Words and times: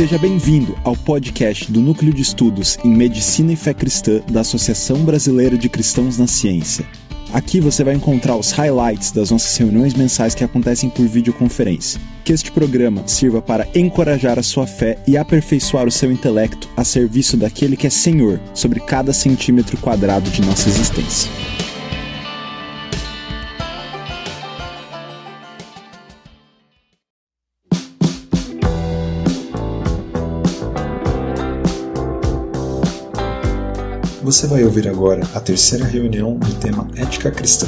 Seja 0.00 0.16
bem-vindo 0.16 0.78
ao 0.82 0.96
podcast 0.96 1.70
do 1.70 1.78
Núcleo 1.78 2.10
de 2.10 2.22
Estudos 2.22 2.78
em 2.82 2.88
Medicina 2.88 3.52
e 3.52 3.56
Fé 3.56 3.74
Cristã 3.74 4.22
da 4.30 4.40
Associação 4.40 5.04
Brasileira 5.04 5.58
de 5.58 5.68
Cristãos 5.68 6.16
na 6.16 6.26
Ciência. 6.26 6.86
Aqui 7.34 7.60
você 7.60 7.84
vai 7.84 7.92
encontrar 7.92 8.34
os 8.34 8.50
highlights 8.50 9.12
das 9.12 9.30
nossas 9.30 9.54
reuniões 9.58 9.92
mensais 9.92 10.34
que 10.34 10.42
acontecem 10.42 10.88
por 10.88 11.06
videoconferência. 11.06 12.00
Que 12.24 12.32
este 12.32 12.50
programa 12.50 13.06
sirva 13.06 13.42
para 13.42 13.68
encorajar 13.74 14.38
a 14.38 14.42
sua 14.42 14.66
fé 14.66 14.96
e 15.06 15.18
aperfeiçoar 15.18 15.86
o 15.86 15.90
seu 15.90 16.10
intelecto 16.10 16.66
a 16.74 16.82
serviço 16.82 17.36
daquele 17.36 17.76
que 17.76 17.86
é 17.86 17.90
Senhor 17.90 18.40
sobre 18.54 18.80
cada 18.80 19.12
centímetro 19.12 19.76
quadrado 19.76 20.30
de 20.30 20.40
nossa 20.40 20.66
existência. 20.70 21.30
Você 34.30 34.46
vai 34.46 34.62
ouvir 34.62 34.86
agora 34.88 35.22
a 35.34 35.40
terceira 35.40 35.84
reunião 35.84 36.36
do 36.36 36.54
tema 36.60 36.86
Ética 36.96 37.32
Cristã. 37.32 37.66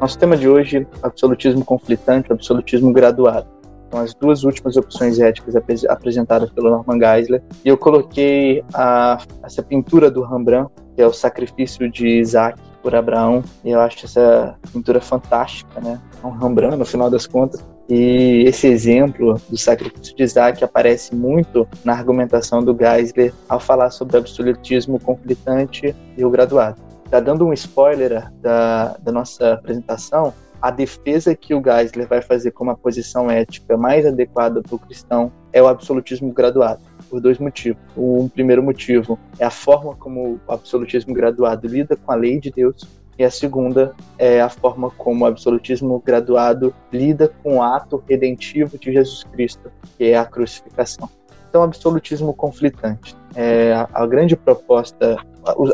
Nosso 0.00 0.16
tema 0.16 0.36
de 0.36 0.48
hoje, 0.48 0.86
absolutismo 1.02 1.64
conflitante, 1.64 2.32
absolutismo 2.32 2.92
graduado. 2.92 3.48
São 3.90 4.00
as 4.00 4.14
duas 4.14 4.44
últimas 4.44 4.76
opções 4.76 5.18
éticas 5.18 5.56
ap 5.56 5.68
apresentadas 5.88 6.52
pelo 6.52 6.70
Norman 6.70 7.00
Geisler. 7.00 7.42
E 7.64 7.68
eu 7.68 7.76
coloquei 7.76 8.62
a, 8.72 9.18
essa 9.42 9.60
pintura 9.60 10.08
do 10.08 10.22
Rembrandt, 10.22 10.70
que 10.94 11.02
é 11.02 11.06
o 11.08 11.12
sacrifício 11.12 11.90
de 11.90 12.20
Isaac 12.20 12.56
por 12.82 12.94
Abraão. 12.94 13.42
E 13.64 13.70
eu 13.70 13.80
acho 13.80 14.04
essa 14.04 14.56
pintura 14.72 15.00
fantástica, 15.00 15.80
né? 15.80 16.00
É 16.22 16.26
um 16.26 16.30
Rembrandt, 16.30 16.76
no 16.76 16.84
final 16.84 17.08
das 17.08 17.26
contas. 17.26 17.64
E 17.88 18.44
esse 18.46 18.66
exemplo 18.66 19.40
do 19.48 19.56
sacrifício 19.56 20.16
de 20.16 20.22
Isaac 20.22 20.62
aparece 20.64 21.14
muito 21.14 21.66
na 21.84 21.92
argumentação 21.92 22.62
do 22.62 22.76
Geisler 22.76 23.32
ao 23.48 23.60
falar 23.60 23.90
sobre 23.90 24.16
o 24.16 24.20
absolutismo 24.20 24.98
conflitante 24.98 25.94
e 26.16 26.24
o 26.24 26.30
graduado. 26.30 26.80
Está 27.04 27.20
dando 27.20 27.46
um 27.46 27.52
spoiler 27.52 28.30
da, 28.40 28.96
da 29.02 29.12
nossa 29.12 29.54
apresentação, 29.54 30.32
a 30.62 30.70
defesa 30.70 31.34
que 31.34 31.54
o 31.54 31.60
Geisler 31.60 32.06
vai 32.06 32.22
fazer 32.22 32.52
como 32.52 32.70
a 32.70 32.76
posição 32.76 33.28
ética 33.28 33.76
mais 33.76 34.06
adequada 34.06 34.62
para 34.62 34.76
o 34.76 34.78
cristão 34.78 35.32
é 35.52 35.60
o 35.60 35.66
absolutismo 35.66 36.32
graduado, 36.32 36.80
por 37.12 37.20
dois 37.20 37.38
motivos. 37.38 37.78
Um 37.94 38.26
primeiro 38.26 38.62
motivo 38.62 39.18
é 39.38 39.44
a 39.44 39.50
forma 39.50 39.94
como 39.94 40.40
o 40.48 40.52
absolutismo 40.52 41.12
graduado 41.12 41.68
lida 41.68 41.94
com 41.94 42.10
a 42.10 42.14
lei 42.14 42.40
de 42.40 42.50
Deus, 42.50 42.88
e 43.18 43.22
a 43.22 43.30
segunda 43.30 43.94
é 44.16 44.40
a 44.40 44.48
forma 44.48 44.90
como 44.90 45.26
o 45.26 45.28
absolutismo 45.28 46.02
graduado 46.04 46.74
lida 46.90 47.30
com 47.42 47.58
o 47.58 47.62
ato 47.62 48.02
redentivo 48.08 48.78
de 48.78 48.90
Jesus 48.90 49.24
Cristo, 49.24 49.70
que 49.98 50.04
é 50.04 50.16
a 50.16 50.24
crucificação. 50.24 51.06
Então, 51.50 51.62
absolutismo 51.62 52.32
conflitante. 52.32 53.14
É, 53.34 53.74
a, 53.74 53.86
a 53.92 54.06
grande 54.06 54.34
proposta, 54.34 55.18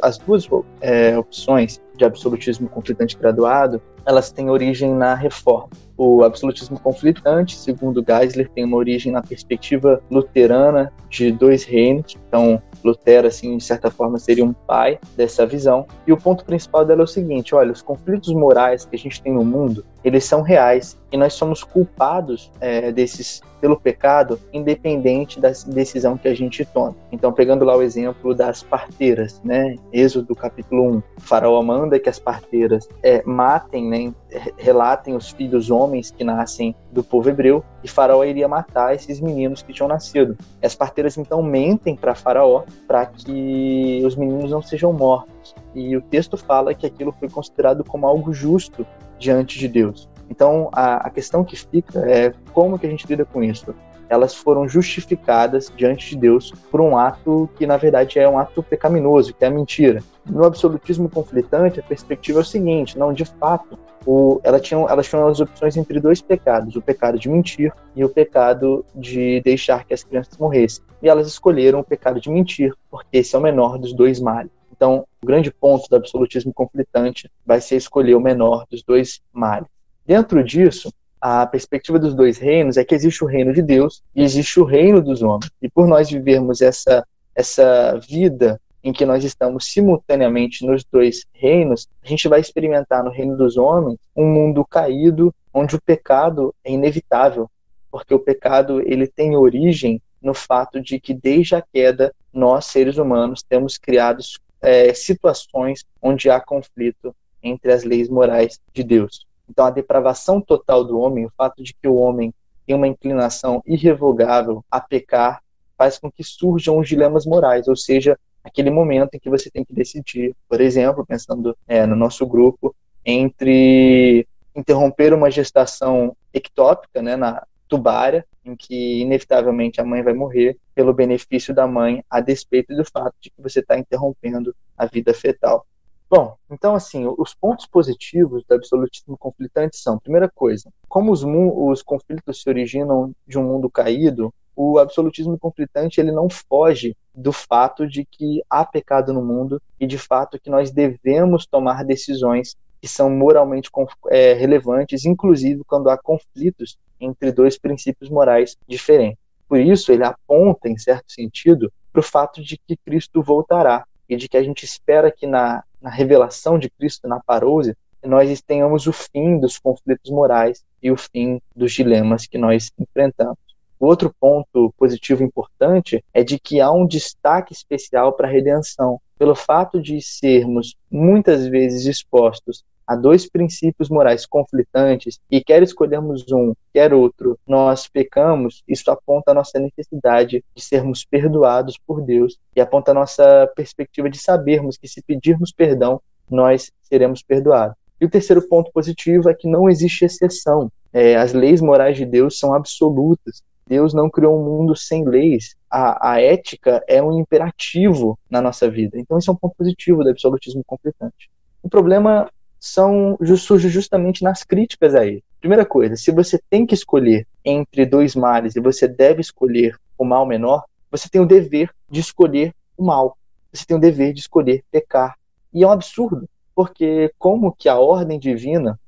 as 0.02 0.18
duas 0.18 0.48
é, 0.80 1.16
opções 1.16 1.80
de 1.98 2.04
absolutismo 2.04 2.68
conflitante 2.68 3.18
graduado, 3.18 3.82
elas 4.06 4.32
têm 4.32 4.48
origem 4.48 4.94
na 4.94 5.14
reforma. 5.14 5.68
O 5.96 6.22
absolutismo 6.22 6.78
conflitante, 6.78 7.56
segundo 7.56 8.04
Geisler, 8.06 8.48
tem 8.48 8.64
uma 8.64 8.76
origem 8.76 9.12
na 9.12 9.20
perspectiva 9.20 10.00
luterana 10.10 10.92
de 11.10 11.32
dois 11.32 11.64
reinos. 11.64 12.16
Então, 12.28 12.62
Lutero, 12.84 13.26
assim, 13.26 13.56
de 13.56 13.64
certa 13.64 13.90
forma, 13.90 14.18
seria 14.18 14.44
um 14.44 14.52
pai 14.52 14.98
dessa 15.16 15.44
visão. 15.44 15.86
E 16.06 16.12
o 16.12 16.16
ponto 16.16 16.44
principal 16.44 16.84
dela 16.84 17.02
é 17.02 17.04
o 17.04 17.06
seguinte: 17.06 17.54
olha, 17.54 17.72
os 17.72 17.82
conflitos 17.82 18.32
morais 18.32 18.84
que 18.84 18.94
a 18.94 18.98
gente 18.98 19.20
tem 19.20 19.32
no 19.34 19.44
mundo, 19.44 19.84
eles 20.04 20.24
são 20.24 20.42
reais 20.42 20.98
e 21.10 21.16
nós 21.16 21.34
somos 21.34 21.62
culpados 21.64 22.50
é, 22.60 22.92
desses 22.92 23.42
pelo 23.60 23.78
pecado, 23.78 24.38
independente 24.52 25.40
da 25.40 25.50
decisão 25.66 26.16
que 26.16 26.28
a 26.28 26.34
gente 26.34 26.64
toma. 26.64 26.94
Então, 27.10 27.32
pegando 27.32 27.64
lá 27.64 27.76
o 27.76 27.82
exemplo 27.82 28.34
das 28.34 28.62
parteiras, 28.62 29.40
né? 29.44 29.74
Êxodo 29.92 30.34
capítulo 30.34 30.84
1, 30.84 30.96
o 30.98 31.02
faraó 31.20 31.60
manda 31.62 31.98
que 31.98 32.08
as 32.08 32.18
parteiras 32.18 32.88
é, 33.02 33.22
matem, 33.24 33.88
né? 33.88 34.14
relatem 34.56 35.16
os 35.16 35.30
filhos 35.30 35.70
homens 35.70 36.10
que 36.10 36.22
nascem 36.22 36.74
do 36.92 37.02
povo 37.02 37.28
hebreu, 37.30 37.64
e 37.82 37.88
faraó 37.88 38.22
iria 38.24 38.46
matar 38.46 38.94
esses 38.94 39.20
meninos 39.20 39.62
que 39.62 39.72
tinham 39.72 39.88
nascido. 39.88 40.36
As 40.62 40.74
parteiras 40.74 41.16
então 41.16 41.42
mentem 41.42 41.96
para 41.96 42.14
faraó 42.14 42.62
para 42.86 43.06
que 43.06 44.02
os 44.04 44.14
meninos 44.16 44.50
não 44.50 44.62
sejam 44.62 44.92
mortos. 44.92 45.54
E 45.74 45.96
o 45.96 46.02
texto 46.02 46.36
fala 46.36 46.74
que 46.74 46.86
aquilo 46.86 47.12
foi 47.12 47.28
considerado 47.28 47.82
como 47.84 48.06
algo 48.06 48.32
justo 48.32 48.86
diante 49.18 49.58
de 49.58 49.68
Deus. 49.68 50.08
Então, 50.30 50.68
a, 50.72 51.06
a 51.06 51.10
questão 51.10 51.42
que 51.42 51.56
fica 51.56 52.00
é 52.00 52.32
como 52.52 52.78
que 52.78 52.86
a 52.86 52.90
gente 52.90 53.06
lida 53.06 53.24
com 53.24 53.42
isso? 53.42 53.74
elas 54.08 54.34
foram 54.34 54.68
justificadas 54.68 55.72
diante 55.76 56.10
de 56.10 56.16
Deus 56.16 56.52
por 56.70 56.80
um 56.80 56.96
ato 56.96 57.48
que, 57.56 57.66
na 57.66 57.76
verdade, 57.76 58.18
é 58.18 58.28
um 58.28 58.38
ato 58.38 58.62
pecaminoso, 58.62 59.34
que 59.34 59.44
é 59.44 59.48
a 59.48 59.50
mentira. 59.50 60.02
No 60.24 60.44
absolutismo 60.44 61.08
conflitante, 61.08 61.80
a 61.80 61.82
perspectiva 61.82 62.40
é 62.40 62.42
o 62.42 62.44
seguinte: 62.44 62.98
não, 62.98 63.12
de 63.12 63.24
fato, 63.24 63.78
o, 64.06 64.40
ela 64.42 64.58
tinha, 64.58 64.80
elas 64.88 65.06
tinham 65.08 65.26
as 65.26 65.40
opções 65.40 65.76
entre 65.76 66.00
dois 66.00 66.20
pecados, 66.20 66.76
o 66.76 66.82
pecado 66.82 67.18
de 67.18 67.28
mentir 67.28 67.72
e 67.94 68.04
o 68.04 68.08
pecado 68.08 68.84
de 68.94 69.40
deixar 69.42 69.84
que 69.84 69.94
as 69.94 70.02
crianças 70.02 70.36
morressem. 70.38 70.82
E 71.02 71.08
elas 71.08 71.26
escolheram 71.26 71.80
o 71.80 71.84
pecado 71.84 72.20
de 72.20 72.30
mentir, 72.30 72.74
porque 72.90 73.18
esse 73.18 73.34
é 73.34 73.38
o 73.38 73.42
menor 73.42 73.78
dos 73.78 73.92
dois 73.92 74.20
males. 74.20 74.57
Então, 74.78 75.04
o 75.20 75.26
grande 75.26 75.50
ponto 75.50 75.88
do 75.90 75.96
absolutismo 75.96 76.54
conflitante 76.54 77.28
vai 77.44 77.60
ser 77.60 77.74
escolher 77.74 78.14
o 78.14 78.20
menor 78.20 78.64
dos 78.70 78.80
dois 78.84 79.20
males. 79.32 79.66
Dentro 80.06 80.42
disso, 80.44 80.94
a 81.20 81.44
perspectiva 81.44 81.98
dos 81.98 82.14
dois 82.14 82.38
reinos 82.38 82.76
é 82.76 82.84
que 82.84 82.94
existe 82.94 83.24
o 83.24 83.26
reino 83.26 83.52
de 83.52 83.60
Deus 83.60 84.04
e 84.14 84.22
existe 84.22 84.60
o 84.60 84.64
reino 84.64 85.02
dos 85.02 85.20
homens. 85.20 85.50
E 85.60 85.68
por 85.68 85.88
nós 85.88 86.08
vivermos 86.08 86.62
essa, 86.62 87.04
essa 87.34 87.98
vida 88.08 88.60
em 88.84 88.92
que 88.92 89.04
nós 89.04 89.24
estamos 89.24 89.66
simultaneamente 89.66 90.64
nos 90.64 90.84
dois 90.84 91.26
reinos, 91.32 91.88
a 92.00 92.06
gente 92.06 92.28
vai 92.28 92.38
experimentar 92.38 93.02
no 93.02 93.10
reino 93.10 93.36
dos 93.36 93.56
homens 93.56 93.98
um 94.14 94.26
mundo 94.32 94.64
caído, 94.64 95.34
onde 95.52 95.74
o 95.74 95.82
pecado 95.82 96.54
é 96.62 96.70
inevitável, 96.70 97.50
porque 97.90 98.14
o 98.14 98.20
pecado 98.20 98.80
ele 98.86 99.08
tem 99.08 99.36
origem 99.36 100.00
no 100.22 100.32
fato 100.34 100.80
de 100.80 101.00
que 101.00 101.12
desde 101.12 101.56
a 101.56 101.62
queda 101.62 102.14
nós 102.32 102.66
seres 102.66 102.96
humanos 102.96 103.42
temos 103.42 103.76
criado 103.76 104.20
é, 104.60 104.92
situações 104.94 105.84
onde 106.02 106.30
há 106.30 106.40
conflito 106.40 107.14
entre 107.42 107.72
as 107.72 107.84
leis 107.84 108.08
morais 108.08 108.60
de 108.72 108.82
Deus. 108.82 109.26
Então, 109.48 109.64
a 109.64 109.70
depravação 109.70 110.40
total 110.40 110.84
do 110.84 110.98
homem, 110.98 111.24
o 111.24 111.32
fato 111.36 111.62
de 111.62 111.72
que 111.72 111.88
o 111.88 111.94
homem 111.94 112.32
tem 112.66 112.76
uma 112.76 112.86
inclinação 112.86 113.62
irrevogável 113.66 114.62
a 114.70 114.80
pecar, 114.80 115.40
faz 115.76 115.98
com 115.98 116.10
que 116.10 116.24
surjam 116.24 116.78
os 116.78 116.88
dilemas 116.88 117.24
morais, 117.24 117.68
ou 117.68 117.76
seja, 117.76 118.18
aquele 118.44 118.70
momento 118.70 119.14
em 119.14 119.18
que 119.18 119.30
você 119.30 119.50
tem 119.50 119.64
que 119.64 119.72
decidir, 119.72 120.34
por 120.48 120.60
exemplo, 120.60 121.06
pensando 121.06 121.56
é, 121.66 121.86
no 121.86 121.96
nosso 121.96 122.26
grupo, 122.26 122.74
entre 123.04 124.26
interromper 124.54 125.14
uma 125.14 125.30
gestação 125.30 126.16
ectópica, 126.34 127.00
né, 127.00 127.16
na 127.16 127.46
tubária, 127.68 128.26
em 128.48 128.56
que 128.56 129.00
inevitavelmente 129.00 129.80
a 129.80 129.84
mãe 129.84 130.02
vai 130.02 130.14
morrer 130.14 130.56
pelo 130.74 130.94
benefício 130.94 131.54
da 131.54 131.66
mãe, 131.66 132.02
a 132.08 132.20
despeito 132.20 132.74
do 132.74 132.84
fato 132.84 133.14
de 133.20 133.30
que 133.30 133.42
você 133.42 133.60
está 133.60 133.78
interrompendo 133.78 134.54
a 134.76 134.86
vida 134.86 135.12
fetal. 135.12 135.66
Bom, 136.10 136.36
então 136.50 136.74
assim, 136.74 137.06
os 137.18 137.34
pontos 137.34 137.66
positivos 137.66 138.42
do 138.48 138.54
absolutismo 138.54 139.16
conflitante 139.18 139.76
são, 139.76 139.98
primeira 139.98 140.28
coisa, 140.28 140.70
como 140.88 141.12
os, 141.12 141.22
os 141.22 141.82
conflitos 141.82 142.40
se 142.40 142.48
originam 142.48 143.12
de 143.26 143.38
um 143.38 143.44
mundo 143.44 143.68
caído, 143.68 144.32
o 144.56 144.78
absolutismo 144.78 145.38
conflitante 145.38 146.00
ele 146.00 146.10
não 146.10 146.28
foge 146.28 146.96
do 147.14 147.30
fato 147.30 147.86
de 147.86 148.04
que 148.04 148.42
há 148.48 148.64
pecado 148.64 149.12
no 149.12 149.22
mundo 149.22 149.60
e 149.78 149.86
de 149.86 149.98
fato 149.98 150.40
que 150.40 150.50
nós 150.50 150.70
devemos 150.70 151.46
tomar 151.46 151.84
decisões 151.84 152.56
que 152.80 152.88
são 152.88 153.10
moralmente 153.10 153.70
é, 154.08 154.32
relevantes, 154.32 155.04
inclusive 155.04 155.62
quando 155.64 155.90
há 155.90 155.98
conflitos 155.98 156.78
entre 157.00 157.32
dois 157.32 157.58
princípios 157.58 158.10
morais 158.10 158.56
diferentes. 158.66 159.18
Por 159.48 159.58
isso, 159.58 159.90
ele 159.92 160.04
aponta, 160.04 160.68
em 160.68 160.76
certo 160.76 161.10
sentido, 161.10 161.72
para 161.92 162.00
o 162.00 162.02
fato 162.02 162.42
de 162.42 162.58
que 162.58 162.76
Cristo 162.76 163.22
voltará 163.22 163.84
e 164.08 164.16
de 164.16 164.28
que 164.28 164.36
a 164.36 164.42
gente 164.42 164.64
espera 164.64 165.10
que 165.10 165.26
na, 165.26 165.62
na 165.80 165.90
revelação 165.90 166.58
de 166.58 166.68
Cristo, 166.70 167.08
na 167.08 167.20
parousia, 167.20 167.76
nós 168.04 168.40
tenhamos 168.42 168.86
o 168.86 168.92
fim 168.92 169.38
dos 169.38 169.58
conflitos 169.58 170.10
morais 170.10 170.64
e 170.82 170.90
o 170.90 170.96
fim 170.96 171.40
dos 171.54 171.72
dilemas 171.72 172.26
que 172.26 172.38
nós 172.38 172.70
enfrentamos. 172.78 173.38
O 173.80 173.86
outro 173.86 174.12
ponto 174.18 174.74
positivo 174.76 175.22
importante 175.22 176.04
é 176.12 176.24
de 176.24 176.38
que 176.38 176.60
há 176.60 176.70
um 176.70 176.86
destaque 176.86 177.52
especial 177.52 178.12
para 178.12 178.26
a 178.26 178.30
redenção, 178.30 179.00
pelo 179.16 179.34
fato 179.34 179.80
de 179.80 180.00
sermos 180.00 180.76
muitas 180.90 181.46
vezes 181.46 181.86
expostos 181.86 182.64
a 182.88 182.96
dois 182.96 183.28
princípios 183.28 183.90
morais 183.90 184.24
conflitantes 184.24 185.20
e 185.30 185.44
quer 185.44 185.62
escolhermos 185.62 186.24
um, 186.32 186.54
quer 186.72 186.94
outro, 186.94 187.38
nós 187.46 187.86
pecamos, 187.86 188.64
isso 188.66 188.90
aponta 188.90 189.30
a 189.30 189.34
nossa 189.34 189.58
necessidade 189.58 190.42
de 190.54 190.62
sermos 190.64 191.04
perdoados 191.04 191.76
por 191.86 192.00
Deus 192.00 192.38
e 192.56 192.62
aponta 192.62 192.92
a 192.92 192.94
nossa 192.94 193.46
perspectiva 193.54 194.08
de 194.08 194.18
sabermos 194.18 194.78
que 194.78 194.88
se 194.88 195.02
pedirmos 195.02 195.52
perdão, 195.52 196.00
nós 196.30 196.72
seremos 196.82 197.22
perdoados. 197.22 197.76
E 198.00 198.06
o 198.06 198.10
terceiro 198.10 198.40
ponto 198.48 198.72
positivo 198.72 199.28
é 199.28 199.34
que 199.34 199.46
não 199.46 199.68
existe 199.68 200.06
exceção. 200.06 200.72
É, 200.90 201.14
as 201.16 201.34
leis 201.34 201.60
morais 201.60 201.94
de 201.94 202.06
Deus 202.06 202.38
são 202.38 202.54
absolutas. 202.54 203.42
Deus 203.66 203.92
não 203.92 204.08
criou 204.08 204.40
um 204.40 204.44
mundo 204.44 204.74
sem 204.74 205.04
leis. 205.04 205.54
A, 205.70 206.12
a 206.12 206.20
ética 206.22 206.82
é 206.88 207.02
um 207.02 207.18
imperativo 207.18 208.18
na 208.30 208.40
nossa 208.40 208.70
vida. 208.70 208.98
Então, 208.98 209.18
isso 209.18 209.30
é 209.30 209.34
um 209.34 209.36
ponto 209.36 209.54
positivo 209.58 210.02
do 210.02 210.08
absolutismo 210.08 210.62
conflitante. 210.66 211.28
O 211.62 211.68
problema 211.68 212.30
são 212.58 213.16
surge 213.36 213.68
justamente 213.68 214.22
nas 214.22 214.42
críticas 214.42 214.94
a 214.94 215.06
ele. 215.06 215.22
Primeira 215.40 215.64
coisa, 215.64 215.96
se 215.96 216.10
você 216.10 216.40
tem 216.50 216.66
que 216.66 216.74
escolher 216.74 217.26
entre 217.44 217.86
dois 217.86 218.16
males 218.16 218.56
e 218.56 218.60
você 218.60 218.88
deve 218.88 219.20
escolher 219.20 219.76
o 219.96 220.04
mal 220.04 220.26
menor, 220.26 220.64
você 220.90 221.08
tem 221.08 221.20
o 221.20 221.26
dever 221.26 221.70
de 221.88 222.00
escolher 222.00 222.52
o 222.76 222.84
mal. 222.84 223.16
Você 223.52 223.64
tem 223.64 223.76
o 223.76 223.80
dever 223.80 224.12
de 224.12 224.20
escolher 224.20 224.64
pecar. 224.70 225.16
E 225.52 225.62
é 225.62 225.66
um 225.66 225.70
absurdo, 225.70 226.28
porque 226.54 227.12
como 227.18 227.52
que 227.52 227.68
a 227.68 227.78
ordem 227.78 228.18
divina 228.18 228.78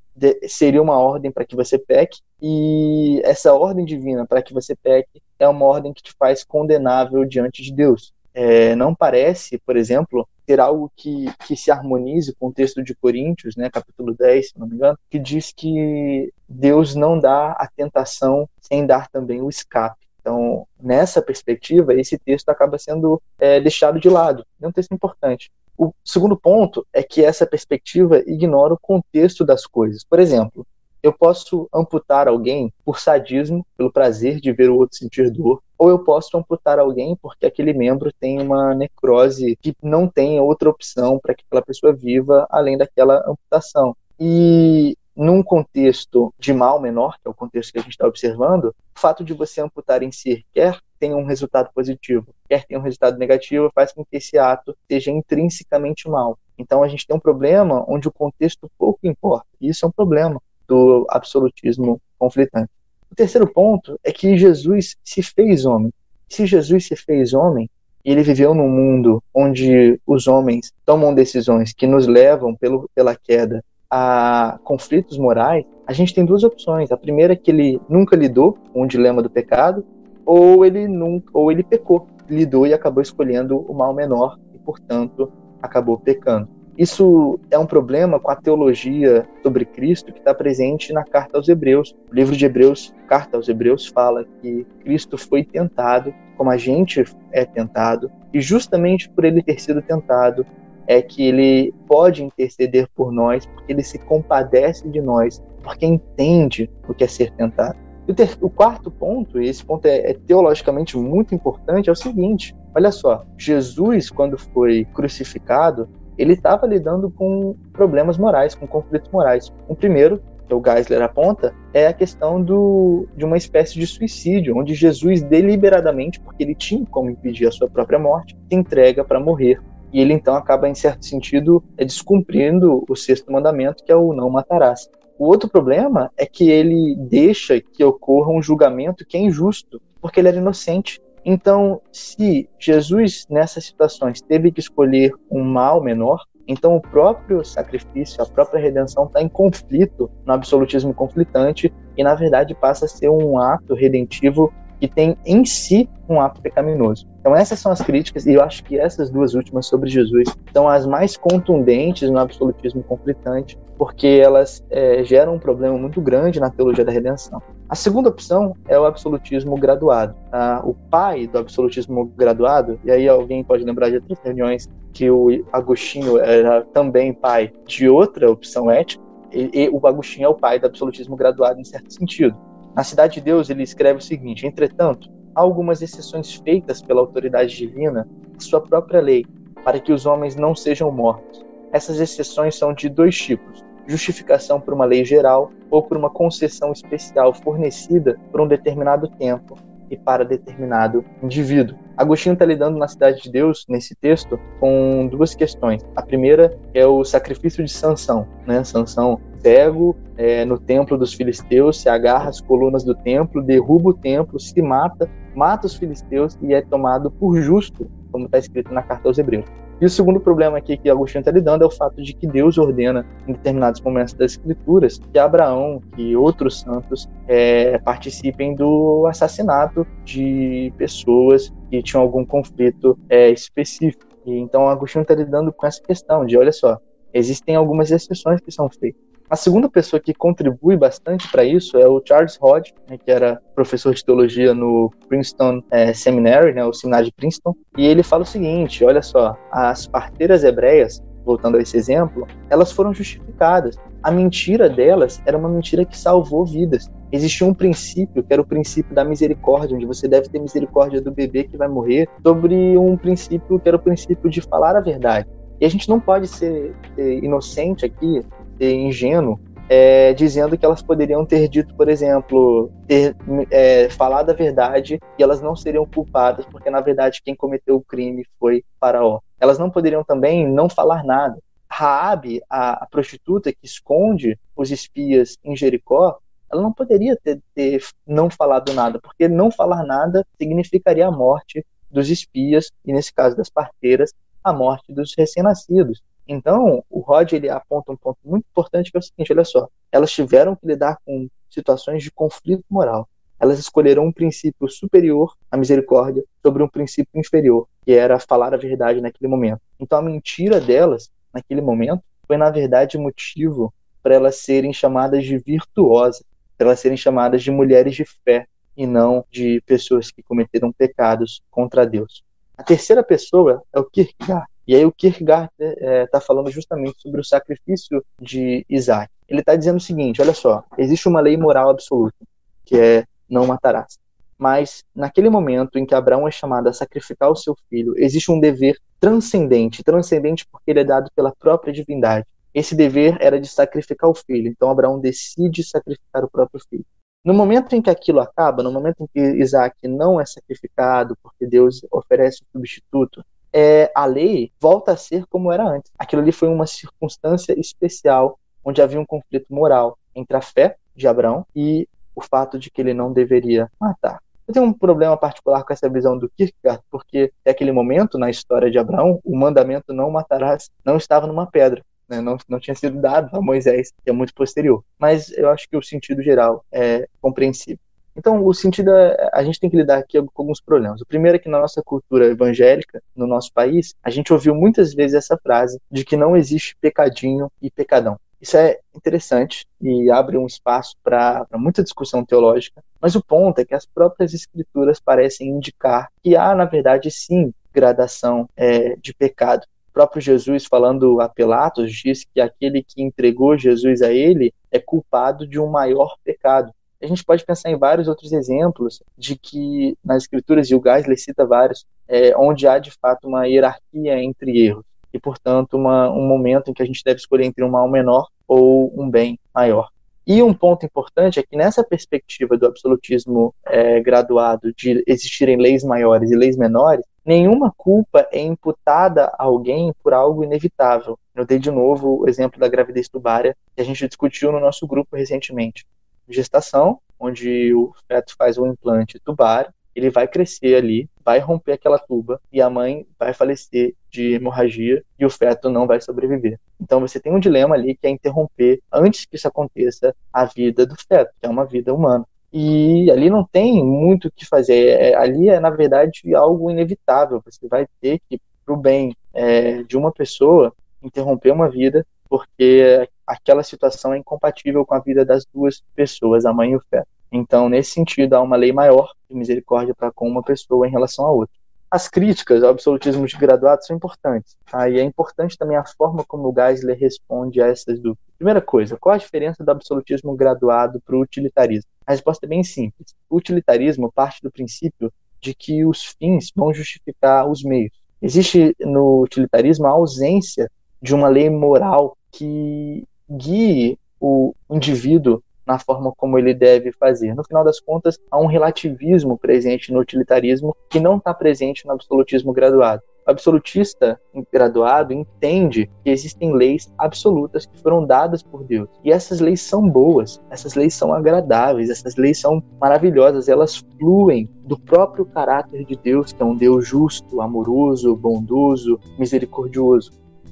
seria 0.47 0.81
uma 0.81 0.99
ordem 0.99 1.31
para 1.31 1.45
que 1.45 1.55
você 1.55 1.77
peque 1.77 2.19
e 2.41 3.21
essa 3.23 3.53
ordem 3.53 3.85
divina 3.85 4.25
para 4.27 4.41
que 4.41 4.53
você 4.53 4.75
peque 4.75 5.21
é 5.39 5.47
uma 5.47 5.65
ordem 5.65 5.93
que 5.93 6.03
te 6.03 6.13
faz 6.13 6.43
condenável 6.43 7.25
diante 7.25 7.63
de 7.63 7.73
Deus. 7.73 8.13
É, 8.33 8.75
não 8.75 8.95
parece, 8.95 9.57
por 9.59 9.75
exemplo, 9.75 10.27
ter 10.45 10.59
algo 10.59 10.91
que, 10.95 11.25
que 11.45 11.55
se 11.55 11.71
harmonize 11.71 12.33
com 12.39 12.47
o 12.47 12.53
texto 12.53 12.83
de 12.83 12.95
Coríntios, 12.95 13.55
né, 13.55 13.69
capítulo 13.69 14.13
10, 14.13 14.49
se 14.49 14.59
não 14.59 14.67
me 14.67 14.75
engano, 14.75 14.97
que 15.09 15.19
diz 15.19 15.51
que 15.55 16.33
Deus 16.47 16.95
não 16.95 17.19
dá 17.19 17.51
a 17.51 17.67
tentação 17.67 18.47
sem 18.59 18.85
dar 18.85 19.09
também 19.09 19.41
o 19.41 19.49
escape. 19.49 20.01
Então, 20.21 20.67
nessa 20.79 21.21
perspectiva, 21.21 21.93
esse 21.93 22.17
texto 22.17 22.49
acaba 22.49 22.77
sendo 22.77 23.21
é, 23.39 23.59
deixado 23.59 23.99
de 23.99 24.07
lado. 24.07 24.45
É 24.61 24.67
um 24.67 24.71
texto 24.71 24.93
importante. 24.93 25.51
O 25.77 25.91
segundo 26.05 26.37
ponto 26.37 26.85
é 26.93 27.01
que 27.01 27.23
essa 27.23 27.45
perspectiva 27.45 28.19
ignora 28.27 28.73
o 28.73 28.79
contexto 28.79 29.43
das 29.43 29.65
coisas. 29.65 30.03
Por 30.03 30.19
exemplo, 30.19 30.65
eu 31.01 31.11
posso 31.11 31.67
amputar 31.73 32.27
alguém 32.27 32.71
por 32.85 32.99
sadismo, 32.99 33.65
pelo 33.75 33.91
prazer 33.91 34.39
de 34.39 34.51
ver 34.53 34.69
o 34.69 34.77
outro 34.77 34.97
sentir 34.97 35.31
dor, 35.31 35.61
ou 35.81 35.89
eu 35.89 35.97
posso 35.97 36.37
amputar 36.37 36.77
alguém 36.77 37.15
porque 37.19 37.43
aquele 37.43 37.73
membro 37.73 38.13
tem 38.13 38.39
uma 38.39 38.75
necrose 38.75 39.57
que 39.59 39.75
não 39.81 40.07
tem 40.07 40.39
outra 40.39 40.69
opção 40.69 41.17
para 41.17 41.33
que 41.33 41.43
aquela 41.47 41.63
pessoa 41.63 41.91
viva 41.91 42.45
além 42.51 42.77
daquela 42.77 43.17
amputação. 43.27 43.97
E 44.19 44.95
num 45.15 45.41
contexto 45.41 46.31
de 46.37 46.53
mal 46.53 46.79
menor, 46.79 47.15
que 47.15 47.27
é 47.27 47.31
o 47.31 47.33
contexto 47.33 47.71
que 47.71 47.79
a 47.79 47.81
gente 47.81 47.93
está 47.93 48.05
observando, 48.05 48.65
o 48.65 48.99
fato 48.99 49.23
de 49.23 49.33
você 49.33 49.59
amputar 49.59 50.03
em 50.03 50.11
si, 50.11 50.45
quer 50.53 50.77
tenha 50.99 51.17
um 51.17 51.25
resultado 51.25 51.71
positivo, 51.73 52.27
quer 52.47 52.63
tenha 52.67 52.79
um 52.79 52.83
resultado 52.83 53.17
negativo, 53.17 53.71
faz 53.73 53.91
com 53.91 54.05
que 54.05 54.17
esse 54.17 54.37
ato 54.37 54.77
seja 54.87 55.09
intrinsecamente 55.09 56.07
mal. 56.07 56.37
Então 56.59 56.83
a 56.83 56.87
gente 56.87 57.07
tem 57.07 57.15
um 57.15 57.19
problema 57.19 57.83
onde 57.87 58.07
o 58.07 58.13
contexto 58.13 58.69
pouco 58.77 58.99
importa. 59.01 59.47
E 59.59 59.69
isso 59.69 59.83
é 59.83 59.87
um 59.87 59.91
problema 59.91 60.39
do 60.67 61.07
absolutismo 61.09 61.99
conflitante. 62.19 62.69
O 63.11 63.15
terceiro 63.15 63.45
ponto 63.45 63.99
é 64.03 64.11
que 64.11 64.37
Jesus 64.37 64.95
se 65.03 65.21
fez 65.21 65.65
homem. 65.65 65.91
Se 66.29 66.45
Jesus 66.45 66.87
se 66.87 66.95
fez 66.95 67.33
homem, 67.33 67.69
ele 68.05 68.23
viveu 68.23 68.55
num 68.55 68.69
mundo 68.69 69.21
onde 69.33 69.99
os 70.07 70.27
homens 70.27 70.71
tomam 70.85 71.13
decisões 71.13 71.73
que 71.73 71.85
nos 71.85 72.07
levam 72.07 72.55
pelo, 72.55 72.89
pela 72.95 73.13
queda 73.13 73.61
a 73.89 74.57
conflitos 74.63 75.17
morais, 75.17 75.65
a 75.85 75.91
gente 75.91 76.13
tem 76.13 76.23
duas 76.23 76.45
opções. 76.45 76.89
A 76.89 76.97
primeira 76.97 77.33
é 77.33 77.35
que 77.35 77.51
ele 77.51 77.81
nunca 77.89 78.15
lidou 78.15 78.57
com 78.71 78.83
o 78.83 78.87
dilema 78.87 79.21
do 79.21 79.29
pecado, 79.29 79.85
ou 80.25 80.65
ele 80.65 80.87
nunca, 80.87 81.29
ou 81.33 81.51
ele 81.51 81.63
pecou, 81.63 82.07
lidou 82.29 82.65
e 82.65 82.73
acabou 82.73 83.01
escolhendo 83.01 83.59
o 83.69 83.73
mal 83.73 83.93
menor 83.93 84.39
e, 84.55 84.59
portanto, 84.59 85.29
acabou 85.61 85.99
pecando. 85.99 86.47
Isso 86.81 87.39
é 87.51 87.59
um 87.59 87.65
problema 87.67 88.19
com 88.19 88.31
a 88.31 88.35
teologia 88.35 89.29
sobre 89.43 89.65
Cristo 89.65 90.11
que 90.11 90.17
está 90.17 90.33
presente 90.33 90.91
na 90.91 91.03
carta 91.03 91.37
aos 91.37 91.47
Hebreus. 91.47 91.95
O 92.11 92.15
livro 92.15 92.35
de 92.35 92.43
Hebreus, 92.43 92.91
carta 93.07 93.37
aos 93.37 93.47
Hebreus, 93.47 93.85
fala 93.85 94.25
que 94.41 94.65
Cristo 94.79 95.15
foi 95.15 95.43
tentado 95.43 96.11
como 96.35 96.49
a 96.49 96.57
gente 96.57 97.03
é 97.31 97.45
tentado, 97.45 98.11
e 98.33 98.41
justamente 98.41 99.07
por 99.11 99.23
ele 99.23 99.43
ter 99.43 99.61
sido 99.61 99.79
tentado 99.79 100.43
é 100.87 101.03
que 101.03 101.21
ele 101.21 101.71
pode 101.85 102.23
interceder 102.23 102.87
por 102.95 103.11
nós, 103.11 103.45
porque 103.45 103.71
ele 103.73 103.83
se 103.83 103.99
compadece 103.99 104.89
de 104.89 104.99
nós, 104.99 105.39
porque 105.61 105.85
entende 105.85 106.67
o 106.89 106.95
que 106.95 107.03
é 107.03 107.07
ser 107.07 107.31
tentado. 107.33 107.77
O, 108.07 108.13
ter, 108.15 108.35
o 108.41 108.49
quarto 108.49 108.89
ponto, 108.89 109.39
e 109.39 109.47
esse 109.47 109.63
ponto 109.63 109.85
é, 109.85 110.09
é 110.09 110.13
teologicamente 110.15 110.97
muito 110.97 111.35
importante, 111.35 111.89
é 111.89 111.91
o 111.91 111.95
seguinte: 111.95 112.55
olha 112.73 112.91
só, 112.91 113.23
Jesus, 113.37 114.09
quando 114.09 114.35
foi 114.35 114.83
crucificado, 114.95 115.87
ele 116.21 116.33
estava 116.33 116.67
lidando 116.67 117.09
com 117.09 117.55
problemas 117.73 118.15
morais, 118.15 118.53
com 118.53 118.67
conflitos 118.67 119.09
morais. 119.11 119.51
O 119.67 119.75
primeiro, 119.75 120.21
que 120.47 120.53
o 120.53 120.61
Geisler 120.63 121.01
aponta, 121.01 121.51
é 121.73 121.87
a 121.87 121.93
questão 121.93 122.39
do, 122.39 123.07
de 123.17 123.25
uma 123.25 123.37
espécie 123.37 123.79
de 123.79 123.87
suicídio, 123.87 124.55
onde 124.55 124.75
Jesus 124.75 125.23
deliberadamente, 125.23 126.19
porque 126.19 126.43
ele 126.43 126.53
tinha 126.53 126.85
como 126.85 127.09
impedir 127.09 127.47
a 127.47 127.51
sua 127.51 127.67
própria 127.67 127.97
morte, 127.97 128.37
se 128.47 128.55
entrega 128.55 129.03
para 129.03 129.19
morrer. 129.19 129.59
E 129.91 129.99
ele 129.99 130.13
então 130.13 130.35
acaba, 130.35 130.69
em 130.69 130.75
certo 130.75 131.05
sentido, 131.05 131.63
é 131.75 131.83
descumprindo 131.83 132.85
o 132.87 132.95
sexto 132.95 133.31
mandamento, 133.31 133.83
que 133.83 133.91
é 133.91 133.95
o 133.95 134.13
não 134.13 134.29
matarás. 134.29 134.87
O 135.17 135.25
outro 135.25 135.49
problema 135.49 136.11
é 136.15 136.25
que 136.25 136.51
ele 136.51 136.95
deixa 136.97 137.59
que 137.59 137.83
ocorra 137.83 138.31
um 138.31 138.41
julgamento 138.41 139.05
que 139.05 139.17
é 139.17 139.19
injusto, 139.19 139.81
porque 139.99 140.19
ele 140.19 140.27
era 140.27 140.37
inocente. 140.37 141.01
Então, 141.23 141.81
se 141.91 142.49
Jesus, 142.59 143.27
nessas 143.29 143.65
situações, 143.65 144.21
teve 144.21 144.51
que 144.51 144.59
escolher 144.59 145.13
um 145.29 145.43
mal 145.43 145.81
menor, 145.81 146.25
então 146.47 146.75
o 146.75 146.81
próprio 146.81 147.45
sacrifício, 147.45 148.21
a 148.21 148.25
própria 148.25 148.59
redenção 148.59 149.05
está 149.05 149.21
em 149.21 149.29
conflito 149.29 150.09
no 150.25 150.33
absolutismo 150.33 150.93
conflitante 150.93 151.71
e, 151.95 152.03
na 152.03 152.15
verdade, 152.15 152.55
passa 152.55 152.85
a 152.85 152.87
ser 152.87 153.09
um 153.09 153.37
ato 153.37 153.75
redentivo 153.75 154.51
que 154.81 154.87
tem 154.87 155.15
em 155.23 155.45
si 155.45 155.87
um 156.09 156.19
ato 156.19 156.41
pecaminoso. 156.41 157.07
Então 157.19 157.35
essas 157.35 157.59
são 157.59 157.71
as 157.71 157.81
críticas, 157.81 158.25
e 158.25 158.33
eu 158.33 158.41
acho 158.41 158.63
que 158.63 158.79
essas 158.79 159.11
duas 159.11 159.35
últimas 159.35 159.67
sobre 159.67 159.87
Jesus 159.87 160.27
são 160.51 160.67
as 160.67 160.87
mais 160.87 161.15
contundentes 161.15 162.09
no 162.09 162.17
absolutismo 162.17 162.81
conflitante, 162.81 163.59
porque 163.77 164.07
elas 164.07 164.65
é, 164.71 165.03
geram 165.03 165.35
um 165.35 165.39
problema 165.39 165.77
muito 165.77 166.01
grande 166.01 166.39
na 166.39 166.49
teologia 166.49 166.83
da 166.83 166.91
redenção. 166.91 167.39
A 167.71 167.75
segunda 167.75 168.09
opção 168.09 168.53
é 168.67 168.77
o 168.77 168.83
absolutismo 168.83 169.55
graduado. 169.55 170.13
Tá? 170.29 170.61
O 170.65 170.73
pai 170.73 171.25
do 171.25 171.37
absolutismo 171.37 172.03
graduado, 172.17 172.77
e 172.83 172.91
aí 172.91 173.07
alguém 173.07 173.45
pode 173.45 173.63
lembrar 173.63 173.87
de 173.87 173.95
outras 173.95 174.19
reuniões 174.19 174.67
que 174.91 175.09
o 175.09 175.45
Agostinho 175.53 176.17
era 176.17 176.65
também 176.73 177.13
pai 177.13 177.53
de 177.65 177.87
outra 177.87 178.29
opção 178.29 178.69
ética, 178.69 179.01
e, 179.31 179.49
e 179.53 179.69
o 179.69 179.87
Agostinho 179.87 180.25
é 180.25 180.27
o 180.27 180.33
pai 180.33 180.59
do 180.59 180.67
absolutismo 180.67 181.15
graduado 181.15 181.61
em 181.61 181.63
certo 181.63 181.93
sentido. 181.93 182.35
Na 182.75 182.83
Cidade 182.83 183.13
de 183.13 183.21
Deus, 183.21 183.49
ele 183.49 183.63
escreve 183.63 183.99
o 183.99 184.03
seguinte: 184.03 184.45
Entretanto, 184.45 185.09
há 185.33 185.39
algumas 185.39 185.81
exceções 185.81 186.33
feitas 186.33 186.81
pela 186.81 186.99
autoridade 186.99 187.55
divina, 187.55 188.05
sua 188.37 188.59
própria 188.59 188.99
lei, 188.99 189.25
para 189.63 189.79
que 189.79 189.93
os 189.93 190.05
homens 190.05 190.35
não 190.35 190.53
sejam 190.53 190.91
mortos. 190.91 191.41
Essas 191.71 192.01
exceções 192.01 192.57
são 192.57 192.73
de 192.73 192.89
dois 192.89 193.15
tipos: 193.15 193.63
justificação 193.87 194.59
por 194.59 194.73
uma 194.73 194.85
lei 194.85 195.03
geral 195.03 195.51
ou 195.69 195.83
por 195.83 195.97
uma 195.97 196.09
concessão 196.09 196.71
especial 196.71 197.33
fornecida 197.33 198.19
por 198.31 198.41
um 198.41 198.47
determinado 198.47 199.07
tempo 199.07 199.57
e 199.89 199.97
para 199.97 200.23
determinado 200.23 201.03
indivíduo. 201.21 201.77
Agostinho 201.97 202.33
está 202.33 202.45
lidando 202.45 202.79
na 202.79 202.87
Cidade 202.87 203.21
de 203.21 203.29
Deus, 203.29 203.65
nesse 203.67 203.93
texto, 203.93 204.39
com 204.59 205.07
duas 205.11 205.35
questões. 205.35 205.85
A 205.95 206.01
primeira 206.01 206.57
é 206.73 206.87
o 206.87 207.03
sacrifício 207.03 207.63
de 207.63 207.71
Sansão. 207.71 208.25
Né? 208.47 208.63
Sansão 208.63 209.19
cego 209.39 209.95
é, 210.17 210.45
no 210.45 210.57
templo 210.57 210.97
dos 210.97 211.13
filisteus, 211.13 211.81
se 211.81 211.89
agarra 211.89 212.29
às 212.29 212.39
colunas 212.39 212.83
do 212.83 212.95
templo, 212.95 213.43
derruba 213.43 213.89
o 213.89 213.93
templo, 213.93 214.39
se 214.39 214.61
mata, 214.61 215.09
mata 215.35 215.67
os 215.67 215.75
filisteus 215.75 216.37
e 216.41 216.53
é 216.53 216.61
tomado 216.61 217.11
por 217.11 217.41
justo, 217.41 217.89
como 218.11 218.25
está 218.25 218.37
escrito 218.37 218.73
na 218.73 218.81
carta 218.81 219.09
aos 219.09 219.17
Hebreus. 219.17 219.45
E 219.81 219.85
o 219.85 219.89
segundo 219.89 220.19
problema 220.19 220.59
aqui 220.59 220.77
que 220.77 220.87
Agostinho 220.91 221.21
está 221.21 221.31
lidando 221.31 221.63
é 221.63 221.67
o 221.67 221.71
fato 221.71 222.03
de 222.03 222.13
que 222.13 222.27
Deus 222.27 222.59
ordena, 222.59 223.03
em 223.27 223.33
determinados 223.33 223.81
momentos 223.81 224.13
das 224.13 224.33
Escrituras, 224.33 225.01
que 225.11 225.17
Abraão 225.17 225.81
e 225.97 226.15
outros 226.15 226.59
santos 226.59 227.09
é, 227.27 227.79
participem 227.79 228.53
do 228.53 229.07
assassinato 229.07 229.87
de 230.05 230.71
pessoas 230.77 231.51
que 231.71 231.81
tinham 231.81 232.03
algum 232.03 232.23
conflito 232.23 232.95
é, 233.09 233.31
específico. 233.31 234.05
E 234.23 234.37
então 234.37 234.67
Agostinho 234.67 235.01
está 235.01 235.15
lidando 235.15 235.51
com 235.51 235.65
essa 235.65 235.81
questão 235.81 236.27
de, 236.27 236.37
olha 236.37 236.51
só, 236.51 236.79
existem 237.11 237.55
algumas 237.55 237.89
exceções 237.89 238.39
que 238.39 238.51
são 238.51 238.69
feitas. 238.69 239.10
A 239.31 239.37
segunda 239.37 239.69
pessoa 239.69 239.97
que 239.97 240.13
contribui 240.13 240.75
bastante 240.75 241.31
para 241.31 241.45
isso 241.45 241.77
é 241.77 241.87
o 241.87 242.01
Charles 242.05 242.37
Hodge, 242.41 242.73
né, 242.89 242.97
que 242.97 243.09
era 243.09 243.41
professor 243.55 243.93
de 243.93 244.03
teologia 244.03 244.53
no 244.53 244.91
Princeton 245.07 245.63
é, 245.71 245.93
Seminary, 245.93 246.53
né, 246.53 246.65
o 246.65 246.73
seminário 246.73 247.05
de 247.05 247.13
Princeton, 247.13 247.55
e 247.77 247.87
ele 247.87 248.03
fala 248.03 248.23
o 248.23 248.25
seguinte: 248.25 248.83
olha 248.83 249.01
só, 249.01 249.37
as 249.49 249.87
parteiras 249.87 250.43
hebreias, 250.43 251.01
voltando 251.23 251.55
a 251.55 251.61
esse 251.61 251.77
exemplo, 251.77 252.27
elas 252.49 252.73
foram 252.73 252.93
justificadas. 252.93 253.77
A 254.03 254.11
mentira 254.11 254.67
delas 254.67 255.21
era 255.25 255.37
uma 255.37 255.47
mentira 255.47 255.85
que 255.85 255.97
salvou 255.97 256.45
vidas. 256.45 256.91
Existia 257.09 257.47
um 257.47 257.53
princípio, 257.53 258.23
que 258.23 258.33
era 258.33 258.41
o 258.41 258.45
princípio 258.45 258.93
da 258.93 259.05
misericórdia, 259.05 259.77
onde 259.77 259.85
você 259.85 260.09
deve 260.09 260.27
ter 260.27 260.39
misericórdia 260.39 260.99
do 260.99 261.09
bebê 261.09 261.45
que 261.45 261.55
vai 261.55 261.69
morrer, 261.69 262.09
sobre 262.21 262.77
um 262.77 262.97
princípio 262.97 263.57
que 263.61 263.69
era 263.69 263.77
o 263.77 263.81
princípio 263.81 264.29
de 264.29 264.41
falar 264.41 264.75
a 264.75 264.81
verdade. 264.81 265.25
E 265.61 265.65
a 265.65 265.69
gente 265.69 265.87
não 265.87 265.99
pode 265.99 266.27
ser, 266.27 266.75
ser 266.95 267.23
inocente 267.23 267.85
aqui, 267.85 268.25
ingênuo 268.69 269.39
é, 269.73 270.13
dizendo 270.13 270.57
que 270.57 270.65
elas 270.65 270.81
poderiam 270.81 271.25
ter 271.25 271.47
dito, 271.47 271.73
por 271.75 271.87
exemplo, 271.87 272.69
ter 272.85 273.15
é, 273.49 273.89
falado 273.89 274.29
a 274.29 274.33
verdade 274.33 274.99
e 275.17 275.23
elas 275.23 275.41
não 275.41 275.55
seriam 275.55 275.85
culpadas, 275.85 276.45
porque 276.45 276.69
na 276.69 276.81
verdade 276.81 277.21
quem 277.23 277.33
cometeu 277.33 277.77
o 277.77 277.81
crime 277.81 278.25
foi 278.37 278.65
Faraó. 278.81 279.21
Elas 279.39 279.57
não 279.57 279.69
poderiam 279.69 280.03
também 280.03 280.45
não 280.45 280.67
falar 280.67 281.05
nada. 281.05 281.37
Raabe, 281.69 282.41
a, 282.49 282.83
a 282.83 282.85
prostituta 282.85 283.53
que 283.53 283.63
esconde 283.63 284.37
os 284.57 284.71
espias 284.71 285.37
em 285.41 285.55
Jericó, 285.55 286.17
ela 286.51 286.61
não 286.61 286.73
poderia 286.73 287.15
ter, 287.15 287.39
ter, 287.55 287.81
não 288.05 288.29
falado 288.29 288.73
nada, 288.73 288.99
porque 288.99 289.29
não 289.29 289.49
falar 289.49 289.85
nada 289.85 290.27
significaria 290.37 291.07
a 291.07 291.11
morte 291.11 291.65
dos 291.89 292.09
espias 292.09 292.69
e 292.85 292.91
nesse 292.91 293.13
caso 293.13 293.37
das 293.37 293.49
parteiras, 293.49 294.13
a 294.43 294.51
morte 294.51 294.91
dos 294.91 295.13
recém-nascidos. 295.17 296.03
Então, 296.33 296.81
o 296.89 297.01
Rod 297.01 297.33
ele 297.33 297.49
aponta 297.49 297.91
um 297.91 297.97
ponto 297.97 298.17
muito 298.23 298.45
importante 298.49 298.89
que 298.89 298.95
é 298.95 298.99
o 298.99 299.03
seguinte, 299.03 299.33
olha 299.33 299.43
só, 299.43 299.67
elas 299.91 300.09
tiveram 300.13 300.55
que 300.55 300.65
lidar 300.65 300.97
com 301.05 301.27
situações 301.49 302.01
de 302.01 302.09
conflito 302.09 302.63
moral. 302.69 303.05
Elas 303.37 303.59
escolheram 303.59 304.05
um 304.05 304.13
princípio 304.13 304.69
superior 304.69 305.35
à 305.51 305.57
misericórdia 305.57 306.23
sobre 306.41 306.63
um 306.63 306.69
princípio 306.69 307.19
inferior, 307.19 307.67
que 307.83 307.91
era 307.91 308.17
falar 308.17 308.53
a 308.53 308.57
verdade 308.57 309.01
naquele 309.01 309.29
momento. 309.29 309.59
Então, 309.77 309.99
a 309.99 310.01
mentira 310.01 310.61
delas, 310.61 311.11
naquele 311.33 311.59
momento, 311.59 312.01
foi 312.25 312.37
na 312.37 312.49
verdade 312.49 312.97
motivo 312.97 313.73
para 314.01 314.15
elas 314.15 314.37
serem 314.37 314.71
chamadas 314.71 315.25
de 315.25 315.37
virtuosas, 315.37 316.23
para 316.57 316.67
elas 316.67 316.79
serem 316.79 316.95
chamadas 316.95 317.43
de 317.43 317.51
mulheres 317.51 317.93
de 317.93 318.05
fé 318.23 318.47
e 318.77 318.87
não 318.87 319.25
de 319.29 319.61
pessoas 319.65 320.09
que 320.09 320.23
cometeram 320.23 320.71
pecados 320.71 321.41
contra 321.51 321.85
Deus. 321.85 322.23
A 322.57 322.63
terceira 322.63 323.03
pessoa 323.03 323.61
é 323.73 323.79
o 323.81 323.83
Kierkegaard. 323.83 324.50
E 324.67 324.75
aí 324.75 324.85
o 324.85 324.91
Kierkegaard 324.91 325.49
está 325.59 325.85
é, 325.85 326.07
tá 326.07 326.21
falando 326.21 326.51
justamente 326.51 327.01
sobre 327.01 327.19
o 327.19 327.23
sacrifício 327.23 328.03
de 328.19 328.65
Isaac. 328.69 329.11
Ele 329.27 329.39
está 329.39 329.55
dizendo 329.55 329.77
o 329.77 329.81
seguinte, 329.81 330.21
olha 330.21 330.33
só, 330.33 330.63
existe 330.77 331.07
uma 331.07 331.21
lei 331.21 331.37
moral 331.37 331.69
absoluta, 331.69 332.17
que 332.65 332.77
é 332.77 333.05
não 333.29 333.47
matarás. 333.47 333.97
Mas 334.37 334.83
naquele 334.95 335.29
momento 335.29 335.77
em 335.77 335.85
que 335.85 335.95
Abraão 335.95 336.27
é 336.27 336.31
chamado 336.31 336.67
a 336.67 336.73
sacrificar 336.73 337.29
o 337.29 337.35
seu 337.35 337.55
filho, 337.69 337.93
existe 337.97 338.31
um 338.31 338.39
dever 338.39 338.77
transcendente, 338.99 339.83
transcendente 339.83 340.45
porque 340.51 340.71
ele 340.71 340.81
é 340.81 340.83
dado 340.83 341.09
pela 341.15 341.31
própria 341.31 341.73
divindade. 341.73 342.25
Esse 342.53 342.75
dever 342.75 343.17
era 343.21 343.39
de 343.39 343.47
sacrificar 343.47 344.09
o 344.09 344.13
filho. 344.13 344.47
Então 344.47 344.69
Abraão 344.69 344.99
decide 344.99 345.63
sacrificar 345.63 346.23
o 346.23 346.29
próprio 346.29 346.61
filho. 346.69 346.85
No 347.23 347.33
momento 347.33 347.75
em 347.75 347.81
que 347.81 347.89
aquilo 347.89 348.19
acaba, 348.19 348.63
no 348.63 348.71
momento 348.71 349.03
em 349.03 349.07
que 349.07 349.19
Isaac 349.41 349.75
não 349.87 350.19
é 350.19 350.25
sacrificado, 350.25 351.15
porque 351.21 351.45
Deus 351.45 351.85
oferece 351.91 352.41
um 352.41 352.59
substituto, 352.59 353.23
é, 353.53 353.91
a 353.95 354.05
lei 354.05 354.51
volta 354.59 354.91
a 354.91 354.97
ser 354.97 355.25
como 355.27 355.51
era 355.51 355.67
antes. 355.67 355.91
Aquilo 355.97 356.21
ali 356.21 356.31
foi 356.31 356.47
uma 356.47 356.65
circunstância 356.65 357.57
especial, 357.59 358.39
onde 358.63 358.81
havia 358.81 358.99
um 358.99 359.05
conflito 359.05 359.47
moral 359.49 359.97
entre 360.15 360.35
a 360.35 360.41
fé 360.41 360.77
de 360.95 361.07
Abraão 361.07 361.45
e 361.55 361.87
o 362.15 362.21
fato 362.21 362.59
de 362.59 362.69
que 362.69 362.81
ele 362.81 362.93
não 362.93 363.11
deveria 363.11 363.69
matar. 363.79 364.21
Eu 364.47 364.53
tenho 364.53 364.65
um 364.65 364.73
problema 364.73 365.15
particular 365.15 365.63
com 365.63 365.71
essa 365.71 365.89
visão 365.89 366.17
do 366.17 366.29
Kierkegaard, 366.29 366.83
porque 366.89 367.31
naquele 367.45 367.71
momento, 367.71 368.17
na 368.17 368.29
história 368.29 368.69
de 368.69 368.77
Abraão, 368.77 369.19
o 369.23 369.37
mandamento 369.37 369.93
não 369.93 370.11
matarás 370.11 370.69
não 370.83 370.97
estava 370.97 371.25
numa 371.25 371.47
pedra, 371.47 371.81
né? 372.09 372.19
não, 372.19 372.37
não 372.49 372.59
tinha 372.59 372.75
sido 372.75 372.99
dado 372.99 373.29
a 373.35 373.41
Moisés, 373.41 373.93
que 374.03 374.09
é 374.09 374.13
muito 374.13 374.33
posterior. 374.33 374.83
Mas 374.99 375.31
eu 375.31 375.49
acho 375.49 375.69
que 375.69 375.77
o 375.77 375.81
sentido 375.81 376.21
geral 376.21 376.65
é 376.71 377.07
compreensível. 377.21 377.79
Então, 378.15 378.45
o 378.45 378.53
sentido 378.53 378.91
é, 378.91 379.29
a 379.33 379.43
gente 379.43 379.59
tem 379.59 379.69
que 379.69 379.77
lidar 379.77 379.97
aqui 379.97 380.21
com 380.21 380.41
alguns 380.41 380.61
problemas. 380.61 381.01
O 381.01 381.05
primeiro 381.05 381.37
é 381.37 381.39
que 381.39 381.49
na 381.49 381.59
nossa 381.59 381.81
cultura 381.81 382.25
evangélica, 382.25 383.01
no 383.15 383.25
nosso 383.25 383.51
país, 383.53 383.95
a 384.03 384.09
gente 384.09 384.33
ouviu 384.33 384.53
muitas 384.53 384.93
vezes 384.93 385.15
essa 385.15 385.37
frase 385.37 385.79
de 385.89 386.03
que 386.03 386.17
não 386.17 386.35
existe 386.35 386.75
pecadinho 386.81 387.51
e 387.61 387.69
pecadão. 387.69 388.17
Isso 388.41 388.57
é 388.57 388.79
interessante 388.95 389.67
e 389.79 390.09
abre 390.09 390.35
um 390.35 390.47
espaço 390.47 390.95
para 391.03 391.45
muita 391.53 391.83
discussão 391.83 392.25
teológica, 392.25 392.83
mas 392.99 393.15
o 393.15 393.23
ponto 393.23 393.59
é 393.59 393.65
que 393.65 393.75
as 393.75 393.85
próprias 393.85 394.33
escrituras 394.33 394.99
parecem 394.99 395.49
indicar 395.49 396.09
que 396.23 396.35
há, 396.35 396.55
na 396.55 396.65
verdade, 396.65 397.11
sim, 397.11 397.53
gradação 397.71 398.49
é, 398.57 398.95
de 398.95 399.13
pecado. 399.13 399.63
O 399.89 399.93
próprio 399.93 400.21
Jesus, 400.21 400.65
falando 400.65 401.21
a 401.21 401.29
Pilatos, 401.29 401.91
diz 401.93 402.23
que 402.23 402.41
aquele 402.41 402.81
que 402.81 403.03
entregou 403.03 403.57
Jesus 403.57 404.01
a 404.01 404.11
ele 404.11 404.51
é 404.71 404.79
culpado 404.79 405.45
de 405.45 405.59
um 405.59 405.67
maior 405.67 406.15
pecado. 406.23 406.73
A 407.01 407.07
gente 407.07 407.23
pode 407.23 407.43
pensar 407.43 407.69
em 407.69 407.77
vários 407.77 408.07
outros 408.07 408.31
exemplos 408.31 409.01
de 409.17 409.35
que 409.35 409.97
nas 410.03 410.23
escrituras, 410.23 410.69
e 410.69 410.75
o 410.75 410.81
Geisler 410.81 411.19
cita 411.19 411.45
vários, 411.45 411.85
é, 412.07 412.35
onde 412.37 412.67
há 412.67 412.77
de 412.77 412.91
fato 412.91 413.27
uma 413.27 413.47
hierarquia 413.47 414.21
entre 414.21 414.65
erros 414.65 414.85
e, 415.13 415.19
portanto, 415.19 415.75
uma, 415.75 416.09
um 416.11 416.27
momento 416.27 416.69
em 416.69 416.73
que 416.73 416.81
a 416.81 416.85
gente 416.85 417.03
deve 417.03 417.19
escolher 417.19 417.45
entre 417.45 417.63
um 417.63 417.69
mal 417.69 417.89
menor 417.89 418.27
ou 418.47 418.93
um 418.99 419.09
bem 419.09 419.39
maior. 419.53 419.89
E 420.25 420.43
um 420.43 420.53
ponto 420.53 420.85
importante 420.85 421.39
é 421.39 421.43
que 421.43 421.57
nessa 421.57 421.83
perspectiva 421.83 422.55
do 422.55 422.67
absolutismo 422.67 423.53
é, 423.65 423.99
graduado 423.99 424.71
de 424.73 425.03
existirem 425.07 425.57
leis 425.57 425.83
maiores 425.83 426.29
e 426.29 426.35
leis 426.35 426.55
menores, 426.55 427.03
nenhuma 427.25 427.73
culpa 427.75 428.27
é 428.31 428.39
imputada 428.39 429.25
a 429.25 429.43
alguém 429.43 429.91
por 430.03 430.13
algo 430.13 430.43
inevitável. 430.43 431.17
Eu 431.35 431.45
dei 431.45 431.57
de 431.57 431.71
novo 431.71 432.21
o 432.21 432.29
exemplo 432.29 432.59
da 432.59 432.67
gravidez 432.67 433.09
tubária 433.09 433.57
que 433.75 433.81
a 433.81 433.85
gente 433.85 434.07
discutiu 434.07 434.51
no 434.51 434.59
nosso 434.59 434.85
grupo 434.85 435.15
recentemente. 435.15 435.85
Gestação, 436.31 436.99
onde 437.19 437.73
o 437.73 437.93
feto 438.07 438.35
faz 438.37 438.57
um 438.57 438.67
implante 438.67 439.19
tubário, 439.19 439.71
ele 439.95 440.09
vai 440.09 440.27
crescer 440.27 440.75
ali, 440.75 441.09
vai 441.23 441.39
romper 441.39 441.73
aquela 441.73 441.99
tuba 441.99 442.39
e 442.51 442.61
a 442.61 442.69
mãe 442.69 443.05
vai 443.19 443.33
falecer 443.33 443.93
de 444.09 444.33
hemorragia 444.33 445.03
e 445.19 445.25
o 445.25 445.29
feto 445.29 445.69
não 445.69 445.85
vai 445.85 445.99
sobreviver. 445.99 446.59
Então 446.79 446.99
você 446.99 447.19
tem 447.19 447.31
um 447.31 447.39
dilema 447.39 447.75
ali 447.75 447.95
que 447.95 448.07
é 448.07 448.09
interromper, 448.09 448.79
antes 448.91 449.25
que 449.25 449.35
isso 449.35 449.47
aconteça, 449.47 450.15
a 450.31 450.45
vida 450.45 450.85
do 450.85 450.95
feto, 450.95 451.31
que 451.39 451.45
é 451.45 451.49
uma 451.49 451.65
vida 451.65 451.93
humana. 451.93 452.25
E 452.53 453.09
ali 453.09 453.29
não 453.29 453.45
tem 453.45 453.83
muito 453.83 454.27
o 454.27 454.31
que 454.31 454.45
fazer. 454.45 454.89
É, 454.89 455.15
ali 455.15 455.49
é, 455.49 455.59
na 455.59 455.69
verdade, 455.69 456.35
algo 456.35 456.69
inevitável. 456.69 457.41
Você 457.45 457.65
vai 457.67 457.87
ter 458.01 458.19
que, 458.29 458.41
para 458.65 458.73
o 458.73 458.77
bem 458.77 459.15
é, 459.33 459.83
de 459.83 459.97
uma 459.97 460.11
pessoa, 460.11 460.73
interromper 461.01 461.51
uma 461.51 461.69
vida, 461.69 462.05
porque 462.31 463.09
aquela 463.27 463.61
situação 463.61 464.13
é 464.13 464.17
incompatível 464.17 464.85
com 464.85 464.95
a 464.95 464.99
vida 464.99 465.25
das 465.25 465.45
duas 465.53 465.83
pessoas, 465.93 466.45
a 466.45 466.53
mãe 466.53 466.71
e 466.71 466.75
o 466.77 466.79
feto. 466.89 467.05
Então, 467.29 467.67
nesse 467.67 467.91
sentido, 467.91 468.35
há 468.35 468.41
uma 468.41 468.55
lei 468.55 468.71
maior 468.71 469.11
de 469.29 469.35
misericórdia 469.35 469.93
para 469.93 470.13
com 470.13 470.29
uma 470.29 470.41
pessoa 470.41 470.87
em 470.87 470.91
relação 470.91 471.25
a 471.25 471.31
outra. 471.31 471.53
As 471.89 472.07
críticas 472.07 472.63
ao 472.63 472.69
absolutismo 472.69 473.27
de 473.27 473.35
graduado 473.35 473.85
são 473.85 473.93
importantes. 473.93 474.55
Tá? 474.65 474.89
E 474.89 474.97
é 474.97 475.03
importante 475.03 475.57
também 475.57 475.75
a 475.75 475.83
forma 475.83 476.23
como 476.23 476.47
o 476.47 476.53
Geisler 476.53 476.97
responde 476.97 477.61
a 477.61 477.67
essas 477.67 477.99
dúvidas. 477.99 478.23
Primeira 478.37 478.61
coisa, 478.61 478.95
qual 478.97 479.13
a 479.13 479.17
diferença 479.17 479.61
do 479.61 479.69
absolutismo 479.69 480.33
graduado 480.33 481.01
para 481.01 481.17
o 481.17 481.19
utilitarismo? 481.19 481.91
A 482.07 482.13
resposta 482.13 482.45
é 482.45 482.47
bem 482.47 482.63
simples. 482.63 483.13
O 483.29 483.35
utilitarismo 483.35 484.09
parte 484.09 484.41
do 484.41 484.49
princípio 484.49 485.11
de 485.41 485.53
que 485.53 485.83
os 485.83 486.05
fins 486.05 486.49
vão 486.55 486.73
justificar 486.73 487.45
os 487.45 487.61
meios. 487.61 487.91
Existe 488.21 488.73
no 488.79 489.21
utilitarismo 489.21 489.85
a 489.85 489.89
ausência 489.89 490.71
de 491.01 491.13
uma 491.13 491.27
lei 491.27 491.49
moral 491.49 492.15
que 492.31 493.07
guie 493.29 493.97
o 494.19 494.53
indivíduo 494.69 495.41
na 495.65 495.79
forma 495.79 496.11
como 496.15 496.37
ele 496.37 496.53
deve 496.53 496.91
fazer. 496.91 497.33
No 497.33 497.43
final 497.43 497.63
das 497.63 497.79
contas, 497.79 498.17
há 498.29 498.39
um 498.39 498.45
relativismo 498.45 499.37
presente 499.37 499.91
no 499.91 499.99
utilitarismo 499.99 500.75
que 500.89 500.99
não 500.99 501.17
está 501.17 501.33
presente 501.33 501.85
no 501.85 501.93
absolutismo 501.93 502.51
graduado. 502.51 503.01
O 503.27 503.31
absolutista 503.31 504.19
graduado 504.51 505.13
entende 505.13 505.87
que 506.03 506.09
existem 506.09 506.53
leis 506.53 506.91
absolutas 506.97 507.67
que 507.67 507.79
foram 507.79 508.03
dadas 508.05 508.41
por 508.41 508.63
Deus. 508.63 508.89
E 509.03 509.11
essas 509.11 509.39
leis 509.39 509.61
são 509.61 509.87
boas, 509.87 510.41
essas 510.49 510.73
leis 510.73 510.95
são 510.95 511.13
agradáveis, 511.13 511.91
essas 511.91 512.15
leis 512.15 512.39
são 512.39 512.63
maravilhosas, 512.79 513.47
elas 513.47 513.77
fluem 513.99 514.49
do 514.63 514.77
próprio 514.77 515.23
caráter 515.25 515.85
de 515.85 515.95
Deus, 515.95 516.33
que 516.33 516.41
é 516.41 516.45
um 516.45 516.55
Deus 516.55 516.87
justo, 516.87 517.41
amoroso, 517.41 518.15
bondoso, 518.15 518.99
misericordioso. 519.19 520.11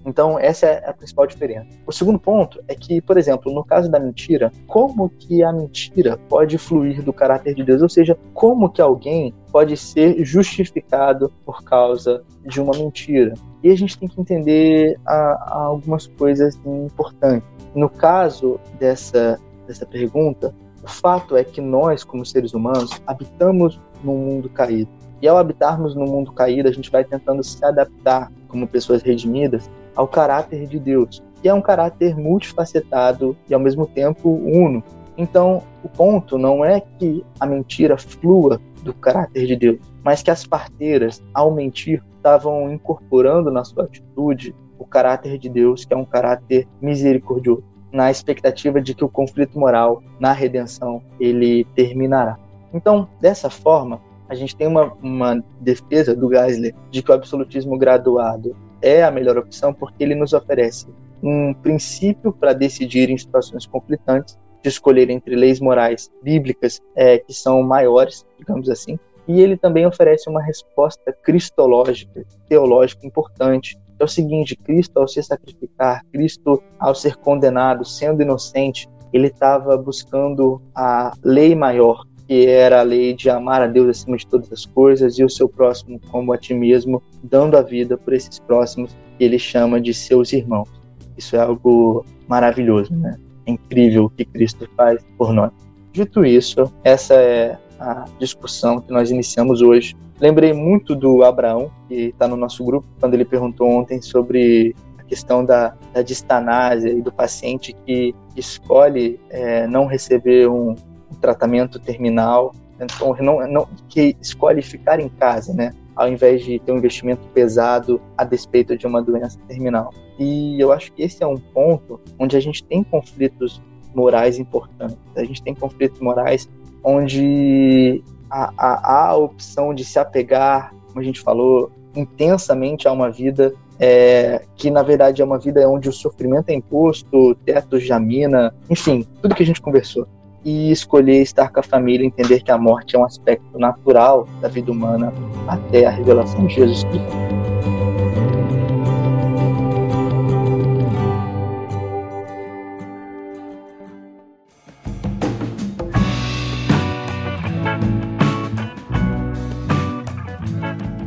Então, 0.09 0.39
essa 0.39 0.65
é 0.65 0.89
a 0.89 0.93
principal 0.93 1.27
diferença. 1.27 1.67
O 1.85 1.91
segundo 1.91 2.19
ponto 2.19 2.59
é 2.67 2.73
que, 2.73 2.99
por 2.99 3.15
exemplo, 3.15 3.53
no 3.53 3.63
caso 3.63 3.91
da 3.91 3.99
mentira, 3.99 4.51
como 4.65 5.07
que 5.07 5.43
a 5.43 5.53
mentira 5.53 6.17
pode 6.27 6.57
fluir 6.57 7.03
do 7.03 7.13
caráter 7.13 7.53
de 7.53 7.63
Deus? 7.63 7.83
Ou 7.83 7.87
seja, 7.87 8.17
como 8.33 8.71
que 8.71 8.81
alguém 8.81 9.35
pode 9.51 9.77
ser 9.77 10.25
justificado 10.25 11.31
por 11.45 11.63
causa 11.63 12.23
de 12.43 12.59
uma 12.59 12.75
mentira? 12.75 13.35
E 13.63 13.69
a 13.69 13.77
gente 13.77 13.99
tem 13.99 14.09
que 14.09 14.19
entender 14.19 14.99
a, 15.05 15.13
a 15.15 15.61
algumas 15.65 16.07
coisas 16.07 16.59
importantes. 16.65 17.47
No 17.75 17.87
caso 17.87 18.59
dessa, 18.79 19.39
dessa 19.67 19.85
pergunta, 19.85 20.55
o 20.83 20.87
fato 20.87 21.37
é 21.37 21.43
que 21.43 21.61
nós, 21.61 22.03
como 22.03 22.25
seres 22.25 22.55
humanos, 22.55 22.99
habitamos 23.05 23.79
num 24.03 24.17
mundo 24.17 24.49
caído. 24.49 24.89
E 25.21 25.27
ao 25.27 25.37
habitarmos 25.37 25.93
no 25.93 26.05
mundo 26.05 26.31
caído, 26.31 26.67
a 26.67 26.71
gente 26.71 26.89
vai 26.89 27.03
tentando 27.03 27.43
se 27.43 27.63
adaptar 27.63 28.31
como 28.47 28.67
pessoas 28.67 29.03
redimidas 29.03 29.69
ao 29.99 30.07
caráter 30.07 30.65
de 30.65 30.79
Deus, 30.79 31.21
que 31.41 31.49
é 31.49 31.53
um 31.53 31.61
caráter 31.61 32.15
multifacetado 32.15 33.35
e 33.49 33.53
ao 33.53 33.59
mesmo 33.59 33.85
tempo 33.85 34.29
uno. 34.29 34.81
Então, 35.17 35.61
o 35.83 35.89
ponto 35.89 36.37
não 36.37 36.63
é 36.63 36.79
que 36.79 37.21
a 37.37 37.45
mentira 37.45 37.97
flua 37.97 38.61
do 38.81 38.93
caráter 38.93 39.45
de 39.45 39.57
Deus, 39.57 39.77
mas 40.01 40.23
que 40.23 40.31
as 40.31 40.47
parteiras, 40.47 41.21
ao 41.33 41.53
mentir, 41.53 42.01
estavam 42.15 42.71
incorporando 42.71 43.51
na 43.51 43.65
sua 43.65 43.83
atitude 43.83 44.55
o 44.77 44.85
caráter 44.85 45.37
de 45.37 45.49
Deus, 45.49 45.83
que 45.83 45.93
é 45.93 45.97
um 45.97 46.05
caráter 46.05 46.65
misericordioso. 46.81 47.61
na 47.91 48.09
expectativa 48.09 48.79
de 48.79 48.93
que 48.93 49.03
o 49.03 49.09
conflito 49.09 49.59
moral 49.59 50.01
na 50.17 50.31
redenção 50.31 51.01
ele 51.19 51.65
terminará. 51.75 52.37
Então, 52.73 53.09
dessa 53.19 53.49
forma, 53.49 53.99
a 54.29 54.35
gente 54.35 54.55
tem 54.55 54.67
uma, 54.67 54.93
uma 55.01 55.43
defesa 55.59 56.15
do 56.15 56.29
Geisler 56.29 56.73
de 56.89 57.01
que 57.01 57.11
o 57.11 57.15
absolutismo 57.15 57.77
graduado 57.77 58.55
é 58.81 59.03
a 59.03 59.11
melhor 59.11 59.37
opção 59.37 59.73
porque 59.73 60.03
ele 60.03 60.15
nos 60.15 60.33
oferece 60.33 60.87
um 61.21 61.53
princípio 61.53 62.31
para 62.31 62.53
decidir 62.53 63.09
em 63.09 63.17
situações 63.17 63.65
conflitantes, 63.65 64.37
de 64.61 64.69
escolher 64.69 65.09
entre 65.09 65.35
leis 65.35 65.59
morais 65.59 66.11
bíblicas 66.21 66.81
é, 66.95 67.17
que 67.17 67.33
são 67.33 67.63
maiores, 67.63 68.25
digamos 68.37 68.69
assim, 68.69 68.99
e 69.27 69.41
ele 69.41 69.55
também 69.55 69.85
oferece 69.85 70.29
uma 70.29 70.41
resposta 70.41 71.13
cristológica, 71.23 72.25
teológica 72.47 73.05
importante. 73.05 73.77
É 73.99 74.03
o 74.03 74.07
seguinte: 74.07 74.55
Cristo, 74.55 74.97
ao 74.97 75.07
se 75.07 75.21
sacrificar, 75.21 76.03
Cristo, 76.11 76.61
ao 76.79 76.95
ser 76.95 77.15
condenado, 77.17 77.85
sendo 77.85 78.21
inocente, 78.21 78.89
ele 79.13 79.27
estava 79.27 79.77
buscando 79.77 80.61
a 80.73 81.13
lei 81.23 81.55
maior, 81.55 82.03
que 82.29 82.45
era 82.45 82.81
a 82.81 82.83
lei 82.83 83.15
de 83.15 83.27
amar 83.27 83.59
a 83.59 83.65
Deus 83.65 83.89
acima 83.89 84.15
de 84.15 84.27
todas 84.27 84.51
as 84.53 84.63
coisas 84.63 85.17
e 85.17 85.23
o 85.23 85.29
seu 85.29 85.49
próximo 85.49 85.99
como 86.11 86.31
a 86.31 86.37
ti 86.37 86.53
mesmo, 86.53 87.01
dando 87.23 87.57
a 87.57 87.63
vida 87.63 87.97
por 87.97 88.13
esses 88.13 88.37
próximos 88.37 88.95
que 89.17 89.23
ele 89.23 89.39
chama 89.39 89.81
de 89.81 89.95
seus 89.95 90.31
irmãos. 90.31 90.69
Isso 91.17 91.35
é 91.35 91.39
algo 91.39 92.05
maravilhoso, 92.27 92.93
né? 92.93 93.17
É 93.47 93.51
incrível 93.51 94.05
o 94.05 94.09
que 94.11 94.23
Cristo 94.25 94.69
faz 94.77 95.03
por 95.17 95.33
nós. 95.33 95.51
Dito 95.91 96.23
isso, 96.23 96.71
essa 96.83 97.15
é 97.15 97.57
a 97.79 98.05
discussão 98.19 98.79
que 98.79 98.91
nós 98.91 99.09
iniciamos 99.09 99.63
hoje. 99.63 99.97
Lembrei 100.21 100.53
muito 100.53 100.95
do 100.95 101.23
Abraão, 101.23 101.71
que 101.87 101.95
está 101.95 102.27
no 102.27 102.35
nosso 102.35 102.63
grupo, 102.63 102.87
quando 102.99 103.15
ele 103.15 103.25
perguntou 103.25 103.67
ontem 103.67 104.03
sobre 104.03 104.75
a 104.99 105.03
questão 105.03 105.43
da, 105.43 105.73
da 105.91 106.03
distanásia 106.03 106.91
e 106.91 107.01
do 107.01 107.11
paciente 107.11 107.75
que 107.87 108.13
escolhe 108.35 109.19
é, 109.31 109.65
não 109.65 109.87
receber 109.87 110.47
um, 110.47 110.75
tratamento 111.15 111.79
terminal, 111.79 112.53
então 112.79 113.15
não, 113.19 113.47
não, 113.47 113.67
que 113.87 114.15
escolhe 114.21 114.61
ficar 114.61 114.99
em 114.99 115.09
casa, 115.09 115.53
né? 115.53 115.73
Ao 115.95 116.07
invés 116.07 116.43
de 116.43 116.59
ter 116.59 116.71
um 116.71 116.77
investimento 116.77 117.27
pesado 117.33 118.01
a 118.17 118.23
despeito 118.23 118.77
de 118.77 118.87
uma 118.87 119.01
doença 119.01 119.37
terminal. 119.47 119.93
E 120.17 120.59
eu 120.59 120.71
acho 120.71 120.91
que 120.93 121.03
esse 121.03 121.21
é 121.21 121.27
um 121.27 121.37
ponto 121.37 121.99
onde 122.17 122.37
a 122.37 122.39
gente 122.39 122.63
tem 122.63 122.83
conflitos 122.83 123.61
morais 123.93 124.39
importantes. 124.39 124.97
A 125.15 125.23
gente 125.23 125.43
tem 125.43 125.53
conflitos 125.53 125.99
morais 125.99 126.47
onde 126.83 128.01
há, 128.29 129.09
a 129.09 129.15
opção 129.15 129.73
de 129.73 129.83
se 129.83 129.99
apegar, 129.99 130.73
como 130.87 130.99
a 130.99 131.03
gente 131.03 131.19
falou, 131.19 131.71
intensamente 131.95 132.87
a 132.87 132.91
uma 132.91 133.09
vida 133.11 133.53
é, 133.77 134.45
que 134.55 134.69
na 134.69 134.83
verdade 134.83 135.21
é 135.21 135.25
uma 135.25 135.39
vida 135.39 135.67
onde 135.69 135.89
o 135.89 135.93
sofrimento 135.93 136.49
é 136.49 136.53
imposto, 136.53 137.35
teto 137.45 137.79
jamina, 137.79 138.53
enfim, 138.69 139.05
tudo 139.21 139.35
que 139.35 139.43
a 139.43 139.45
gente 139.45 139.61
conversou 139.61 140.07
e 140.43 140.71
escolher 140.71 141.21
estar 141.21 141.51
com 141.51 141.59
a 141.59 141.63
família, 141.63 142.05
entender 142.05 142.41
que 142.41 142.51
a 142.51 142.57
morte 142.57 142.95
é 142.95 142.99
um 142.99 143.03
aspecto 143.03 143.57
natural 143.59 144.27
da 144.41 144.47
vida 144.47 144.71
humana 144.71 145.13
até 145.47 145.85
a 145.85 145.89
revelação 145.89 146.45
de 146.47 146.55
Jesus 146.55 146.83
Cristo. 146.85 147.29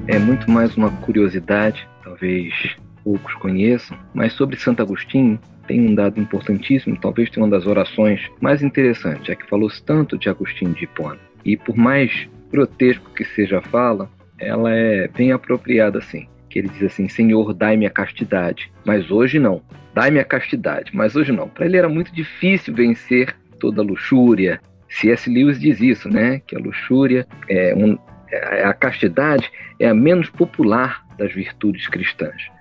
É 0.08 0.18
muito 0.18 0.50
mais 0.50 0.76
uma 0.76 0.90
curiosidade, 1.00 1.88
talvez 2.04 2.52
poucos 3.04 3.34
conheçam, 3.34 3.98
mas 4.14 4.32
sobre 4.32 4.56
Santo 4.56 4.82
Agostinho, 4.82 5.38
tem 5.66 5.80
um 5.80 5.94
dado 5.94 6.20
importantíssimo, 6.20 6.98
talvez 7.00 7.30
tenha 7.30 7.44
uma 7.44 7.50
das 7.50 7.66
orações 7.66 8.20
mais 8.40 8.62
interessantes, 8.62 9.28
é 9.28 9.36
que 9.36 9.48
falou-se 9.48 9.82
tanto 9.82 10.18
de 10.18 10.28
Agostinho 10.28 10.74
de 10.74 10.84
Hipona. 10.84 11.18
E 11.44 11.56
por 11.56 11.76
mais 11.76 12.28
grotesco 12.50 13.10
que 13.14 13.24
seja 13.24 13.58
a 13.58 13.62
fala, 13.62 14.10
ela 14.38 14.70
é 14.70 15.08
bem 15.08 15.32
apropriada 15.32 15.98
assim. 15.98 16.28
Que 16.50 16.58
ele 16.58 16.68
diz 16.68 16.82
assim: 16.82 17.08
Senhor, 17.08 17.54
dai-me 17.54 17.86
a 17.86 17.90
castidade, 17.90 18.70
mas 18.84 19.10
hoje 19.10 19.38
não. 19.38 19.62
Dai-me 19.94 20.18
a 20.18 20.24
castidade, 20.24 20.90
mas 20.94 21.16
hoje 21.16 21.32
não. 21.32 21.48
Para 21.48 21.66
ele 21.66 21.76
era 21.76 21.88
muito 21.88 22.14
difícil 22.14 22.74
vencer 22.74 23.34
toda 23.58 23.80
a 23.80 23.84
luxúria. 23.84 24.60
C.S. 24.88 25.30
Lewis 25.30 25.58
diz 25.58 25.80
isso, 25.80 26.08
né? 26.08 26.42
Que 26.46 26.56
a 26.56 26.58
luxúria 26.58 27.26
é 27.48 27.74
um, 27.74 27.96
é, 28.30 28.64
a 28.64 28.74
castidade 28.74 29.50
é 29.78 29.88
a 29.88 29.94
menos 29.94 30.28
popular 30.28 31.02
das 31.16 31.32
virtudes 31.32 31.88
cristãs. 31.88 32.51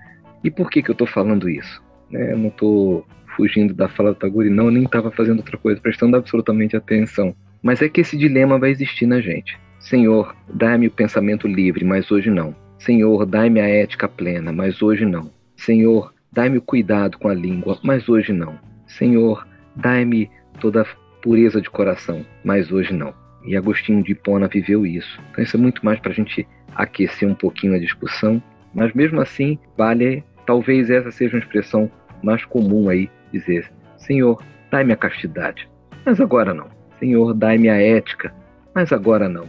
E 0.42 0.50
por 0.50 0.70
que, 0.70 0.82
que 0.82 0.90
eu 0.90 0.94
estou 0.94 1.06
falando 1.06 1.48
isso? 1.48 1.82
né? 2.12 2.32
Eu 2.32 2.38
não 2.38 2.48
estou 2.48 3.06
fugindo 3.36 3.72
da 3.72 3.88
fala 3.88 4.12
do 4.12 4.18
Tagore, 4.18 4.50
não, 4.50 4.66
eu 4.66 4.70
nem 4.70 4.84
estava 4.84 5.10
fazendo 5.10 5.38
outra 5.38 5.56
coisa, 5.56 5.80
prestando 5.80 6.16
absolutamente 6.16 6.76
atenção. 6.76 7.34
Mas 7.62 7.80
é 7.80 7.88
que 7.88 8.02
esse 8.02 8.16
dilema 8.16 8.58
vai 8.58 8.70
existir 8.70 9.06
na 9.06 9.20
gente. 9.20 9.58
Senhor, 9.80 10.36
dá-me 10.52 10.86
o 10.86 10.90
pensamento 10.90 11.48
livre, 11.48 11.84
mas 11.84 12.10
hoje 12.10 12.30
não. 12.30 12.54
Senhor, 12.78 13.24
dai-me 13.24 13.60
a 13.60 13.68
ética 13.68 14.08
plena, 14.08 14.52
mas 14.52 14.82
hoje 14.82 15.06
não. 15.06 15.30
Senhor, 15.56 16.12
dai-me 16.30 16.58
o 16.58 16.62
cuidado 16.62 17.18
com 17.18 17.28
a 17.28 17.34
língua, 17.34 17.78
mas 17.82 18.08
hoje 18.08 18.32
não. 18.32 18.58
Senhor, 18.86 19.46
dai-me 19.74 20.30
toda 20.60 20.82
a 20.82 20.86
pureza 21.22 21.60
de 21.60 21.70
coração, 21.70 22.24
mas 22.44 22.70
hoje 22.70 22.92
não. 22.92 23.14
E 23.44 23.56
Agostinho 23.56 24.02
de 24.02 24.12
Hipona 24.12 24.48
viveu 24.48 24.84
isso. 24.84 25.20
Então 25.30 25.42
isso 25.42 25.56
é 25.56 25.60
muito 25.60 25.84
mais 25.84 25.98
para 26.00 26.12
a 26.12 26.14
gente 26.14 26.46
aquecer 26.74 27.28
um 27.28 27.34
pouquinho 27.34 27.74
a 27.74 27.78
discussão, 27.78 28.42
mas 28.74 28.92
mesmo 28.92 29.20
assim 29.20 29.58
vale, 29.76 30.24
talvez 30.46 30.90
essa 30.90 31.10
seja 31.10 31.36
uma 31.36 31.42
expressão 31.42 31.90
mais 32.22 32.44
comum 32.44 32.88
aí 32.88 33.10
dizer: 33.32 33.70
Senhor, 33.96 34.42
dai-me 34.70 34.92
a 34.92 34.96
castidade, 34.96 35.68
mas 36.04 36.20
agora 36.20 36.54
não. 36.54 36.68
Senhor, 36.98 37.34
dai-me 37.34 37.68
a 37.68 37.80
ética, 37.80 38.32
mas 38.74 38.92
agora 38.92 39.28
não. 39.28 39.46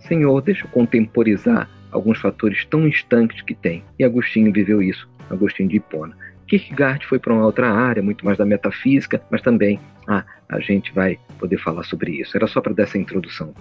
Senhor, 0.00 0.40
deixa 0.42 0.64
eu 0.64 0.70
contemporizar 0.70 1.68
alguns 1.90 2.18
fatores 2.18 2.64
tão 2.66 2.86
instantes 2.86 3.42
que 3.42 3.54
tem. 3.54 3.84
E 3.98 4.04
Agostinho 4.04 4.52
viveu 4.52 4.82
isso, 4.82 5.08
Agostinho 5.30 5.68
de 5.68 5.76
Hipona. 5.76 6.16
Kierkegaard 6.46 7.04
foi 7.06 7.18
para 7.18 7.32
uma 7.32 7.44
outra 7.44 7.68
área, 7.70 8.02
muito 8.02 8.24
mais 8.24 8.38
da 8.38 8.44
metafísica, 8.44 9.20
mas 9.30 9.42
também 9.42 9.80
ah, 10.06 10.24
a 10.48 10.60
gente 10.60 10.92
vai 10.92 11.18
poder 11.38 11.58
falar 11.58 11.82
sobre 11.84 12.20
isso. 12.20 12.36
Era 12.36 12.46
só 12.46 12.60
para 12.60 12.72
dar 12.72 12.84
essa 12.84 12.98
introdução. 12.98 13.52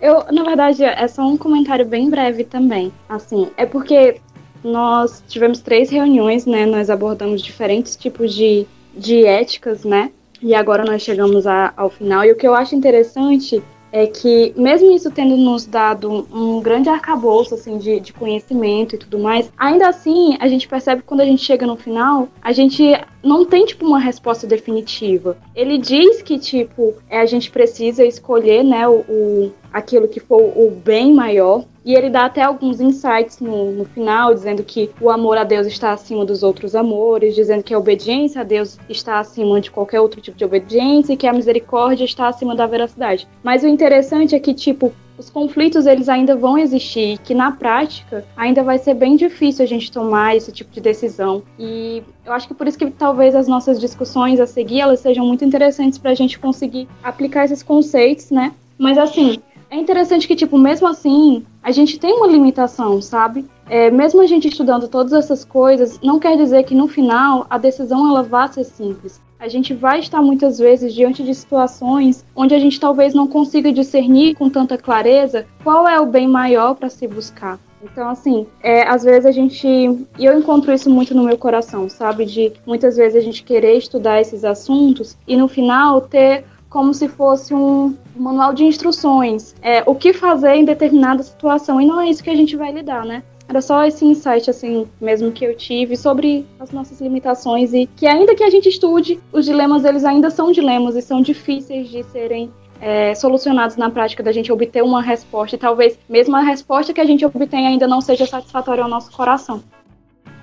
Eu, 0.00 0.24
na 0.32 0.44
verdade, 0.44 0.82
é 0.82 1.06
só 1.08 1.28
um 1.28 1.36
comentário 1.36 1.84
bem 1.84 2.08
breve 2.08 2.44
também. 2.44 2.90
Assim, 3.08 3.50
é 3.56 3.66
porque 3.66 4.20
nós 4.62 5.22
tivemos 5.28 5.60
três 5.60 5.90
reuniões, 5.90 6.46
né? 6.46 6.66
Nós 6.66 6.90
abordamos 6.90 7.42
diferentes 7.42 7.96
tipos 7.96 8.34
de, 8.34 8.66
de 8.94 9.24
éticas, 9.24 9.84
né? 9.84 10.10
E 10.42 10.54
agora 10.54 10.84
nós 10.84 11.02
chegamos 11.02 11.46
a, 11.46 11.72
ao 11.76 11.90
final. 11.90 12.24
E 12.24 12.32
o 12.32 12.36
que 12.36 12.46
eu 12.46 12.54
acho 12.54 12.74
interessante 12.74 13.62
é 13.92 14.06
que, 14.06 14.52
mesmo 14.56 14.90
isso 14.92 15.10
tendo 15.10 15.36
nos 15.36 15.66
dado 15.66 16.26
um 16.32 16.60
grande 16.60 16.88
arcabouço 16.88 17.54
assim, 17.54 17.78
de, 17.78 18.00
de 18.00 18.12
conhecimento 18.12 18.94
e 18.94 18.98
tudo 18.98 19.18
mais, 19.18 19.50
ainda 19.58 19.88
assim 19.88 20.36
a 20.40 20.48
gente 20.48 20.68
percebe 20.68 21.02
que 21.02 21.08
quando 21.08 21.20
a 21.20 21.24
gente 21.24 21.44
chega 21.44 21.66
no 21.66 21.76
final, 21.76 22.28
a 22.40 22.52
gente 22.52 22.82
não 23.22 23.44
tem 23.44 23.66
tipo 23.66 23.86
uma 23.86 23.98
resposta 23.98 24.46
definitiva. 24.46 25.36
Ele 25.54 25.76
diz 25.76 26.22
que 26.22 26.38
tipo 26.38 26.94
é, 27.08 27.20
a 27.20 27.26
gente 27.26 27.50
precisa 27.50 28.04
escolher 28.04 28.62
né 28.62 28.86
o, 28.86 29.00
o 29.08 29.52
aquilo 29.72 30.08
que 30.08 30.20
for 30.20 30.40
o 30.40 30.70
bem 30.70 31.12
maior 31.12 31.64
e 31.90 31.94
ele 31.96 32.08
dá 32.08 32.26
até 32.26 32.42
alguns 32.42 32.80
insights 32.80 33.40
no, 33.40 33.72
no, 33.72 33.84
final, 33.84 34.32
dizendo 34.32 34.62
que 34.62 34.90
o 35.00 35.10
amor 35.10 35.36
a 35.36 35.42
Deus 35.42 35.66
está 35.66 35.90
acima 35.90 36.24
dos 36.24 36.44
outros 36.44 36.76
amores, 36.76 37.34
dizendo 37.34 37.64
que 37.64 37.74
a 37.74 37.78
obediência 37.78 38.42
a 38.42 38.44
Deus 38.44 38.78
está 38.88 39.18
acima 39.18 39.60
de 39.60 39.72
qualquer 39.72 40.00
outro 40.00 40.20
tipo 40.20 40.38
de 40.38 40.44
obediência 40.44 41.12
e 41.12 41.16
que 41.16 41.26
a 41.26 41.32
misericórdia 41.32 42.04
está 42.04 42.28
acima 42.28 42.54
da 42.54 42.64
veracidade. 42.64 43.26
Mas 43.42 43.64
o 43.64 43.66
interessante 43.66 44.36
é 44.36 44.38
que, 44.38 44.54
tipo, 44.54 44.92
os 45.18 45.28
conflitos 45.28 45.84
eles 45.84 46.08
ainda 46.08 46.36
vão 46.36 46.56
existir, 46.56 47.18
que 47.18 47.34
na 47.34 47.50
prática 47.50 48.24
ainda 48.36 48.62
vai 48.62 48.78
ser 48.78 48.94
bem 48.94 49.16
difícil 49.16 49.64
a 49.64 49.68
gente 49.68 49.90
tomar 49.90 50.36
esse 50.36 50.52
tipo 50.52 50.70
de 50.70 50.80
decisão. 50.80 51.42
E 51.58 52.04
eu 52.24 52.32
acho 52.32 52.46
que 52.46 52.54
por 52.54 52.68
isso 52.68 52.78
que 52.78 52.88
talvez 52.88 53.34
as 53.34 53.48
nossas 53.48 53.80
discussões 53.80 54.38
a 54.38 54.46
seguir 54.46 54.80
elas 54.80 55.00
sejam 55.00 55.26
muito 55.26 55.44
interessantes 55.44 55.98
para 55.98 56.12
a 56.12 56.14
gente 56.14 56.38
conseguir 56.38 56.86
aplicar 57.02 57.46
esses 57.46 57.64
conceitos, 57.64 58.30
né? 58.30 58.52
Mas 58.78 58.96
assim, 58.96 59.38
é 59.70 59.76
interessante 59.76 60.26
que, 60.26 60.34
tipo, 60.34 60.58
mesmo 60.58 60.88
assim, 60.88 61.44
a 61.62 61.70
gente 61.70 61.98
tem 61.98 62.12
uma 62.12 62.26
limitação, 62.26 63.00
sabe? 63.00 63.46
É, 63.68 63.88
mesmo 63.88 64.20
a 64.20 64.26
gente 64.26 64.48
estudando 64.48 64.88
todas 64.88 65.12
essas 65.12 65.44
coisas, 65.44 66.00
não 66.02 66.18
quer 66.18 66.36
dizer 66.36 66.64
que 66.64 66.74
no 66.74 66.88
final 66.88 67.46
a 67.48 67.56
decisão 67.56 68.08
ela 68.08 68.22
vá 68.22 68.48
ser 68.48 68.64
simples. 68.64 69.20
A 69.38 69.46
gente 69.48 69.72
vai 69.72 70.00
estar 70.00 70.20
muitas 70.20 70.58
vezes 70.58 70.92
diante 70.92 71.22
de 71.22 71.34
situações 71.34 72.26
onde 72.34 72.54
a 72.54 72.58
gente 72.58 72.80
talvez 72.80 73.14
não 73.14 73.28
consiga 73.28 73.72
discernir 73.72 74.34
com 74.34 74.50
tanta 74.50 74.76
clareza 74.76 75.46
qual 75.62 75.88
é 75.88 75.98
o 76.00 76.04
bem 76.04 76.26
maior 76.26 76.74
para 76.74 76.90
se 76.90 77.06
buscar. 77.06 77.58
Então, 77.82 78.10
assim, 78.10 78.46
é, 78.62 78.86
às 78.86 79.02
vezes 79.02 79.24
a 79.24 79.32
gente. 79.32 79.66
E 79.66 80.24
eu 80.24 80.38
encontro 80.38 80.72
isso 80.72 80.90
muito 80.90 81.14
no 81.14 81.24
meu 81.24 81.38
coração, 81.38 81.88
sabe? 81.88 82.26
De 82.26 82.52
muitas 82.66 82.96
vezes 82.96 83.16
a 83.16 83.24
gente 83.24 83.42
querer 83.42 83.78
estudar 83.78 84.20
esses 84.20 84.44
assuntos 84.44 85.16
e 85.26 85.36
no 85.36 85.48
final 85.48 86.02
ter 86.02 86.44
como 86.70 86.94
se 86.94 87.08
fosse 87.08 87.52
um 87.52 87.96
manual 88.16 88.54
de 88.54 88.64
instruções, 88.64 89.56
é, 89.60 89.82
o 89.84 89.94
que 89.94 90.12
fazer 90.12 90.54
em 90.54 90.64
determinada 90.64 91.20
situação, 91.20 91.80
e 91.80 91.84
não 91.84 92.00
é 92.00 92.08
isso 92.08 92.22
que 92.22 92.30
a 92.30 92.36
gente 92.36 92.56
vai 92.56 92.72
lidar, 92.72 93.04
né? 93.04 93.24
Era 93.48 93.60
só 93.60 93.84
esse 93.84 94.04
insight, 94.04 94.48
assim, 94.48 94.86
mesmo 95.00 95.32
que 95.32 95.44
eu 95.44 95.56
tive 95.56 95.96
sobre 95.96 96.46
as 96.60 96.70
nossas 96.70 97.00
limitações 97.00 97.74
e 97.74 97.88
que 97.96 98.06
ainda 98.06 98.36
que 98.36 98.44
a 98.44 98.48
gente 98.48 98.68
estude, 98.68 99.18
os 99.32 99.44
dilemas, 99.44 99.84
eles 99.84 100.04
ainda 100.04 100.30
são 100.30 100.52
dilemas 100.52 100.94
e 100.94 101.02
são 101.02 101.20
difíceis 101.20 101.88
de 101.88 102.04
serem 102.04 102.52
é, 102.80 103.12
solucionados 103.16 103.76
na 103.76 103.90
prática, 103.90 104.22
da 104.22 104.30
gente 104.30 104.52
obter 104.52 104.84
uma 104.84 105.02
resposta 105.02 105.56
e 105.56 105.58
talvez 105.58 105.98
mesmo 106.08 106.36
a 106.36 106.40
resposta 106.40 106.92
que 106.92 107.00
a 107.00 107.04
gente 107.04 107.26
obtém 107.26 107.66
ainda 107.66 107.88
não 107.88 108.00
seja 108.00 108.24
satisfatória 108.24 108.84
ao 108.84 108.88
nosso 108.88 109.10
coração. 109.10 109.64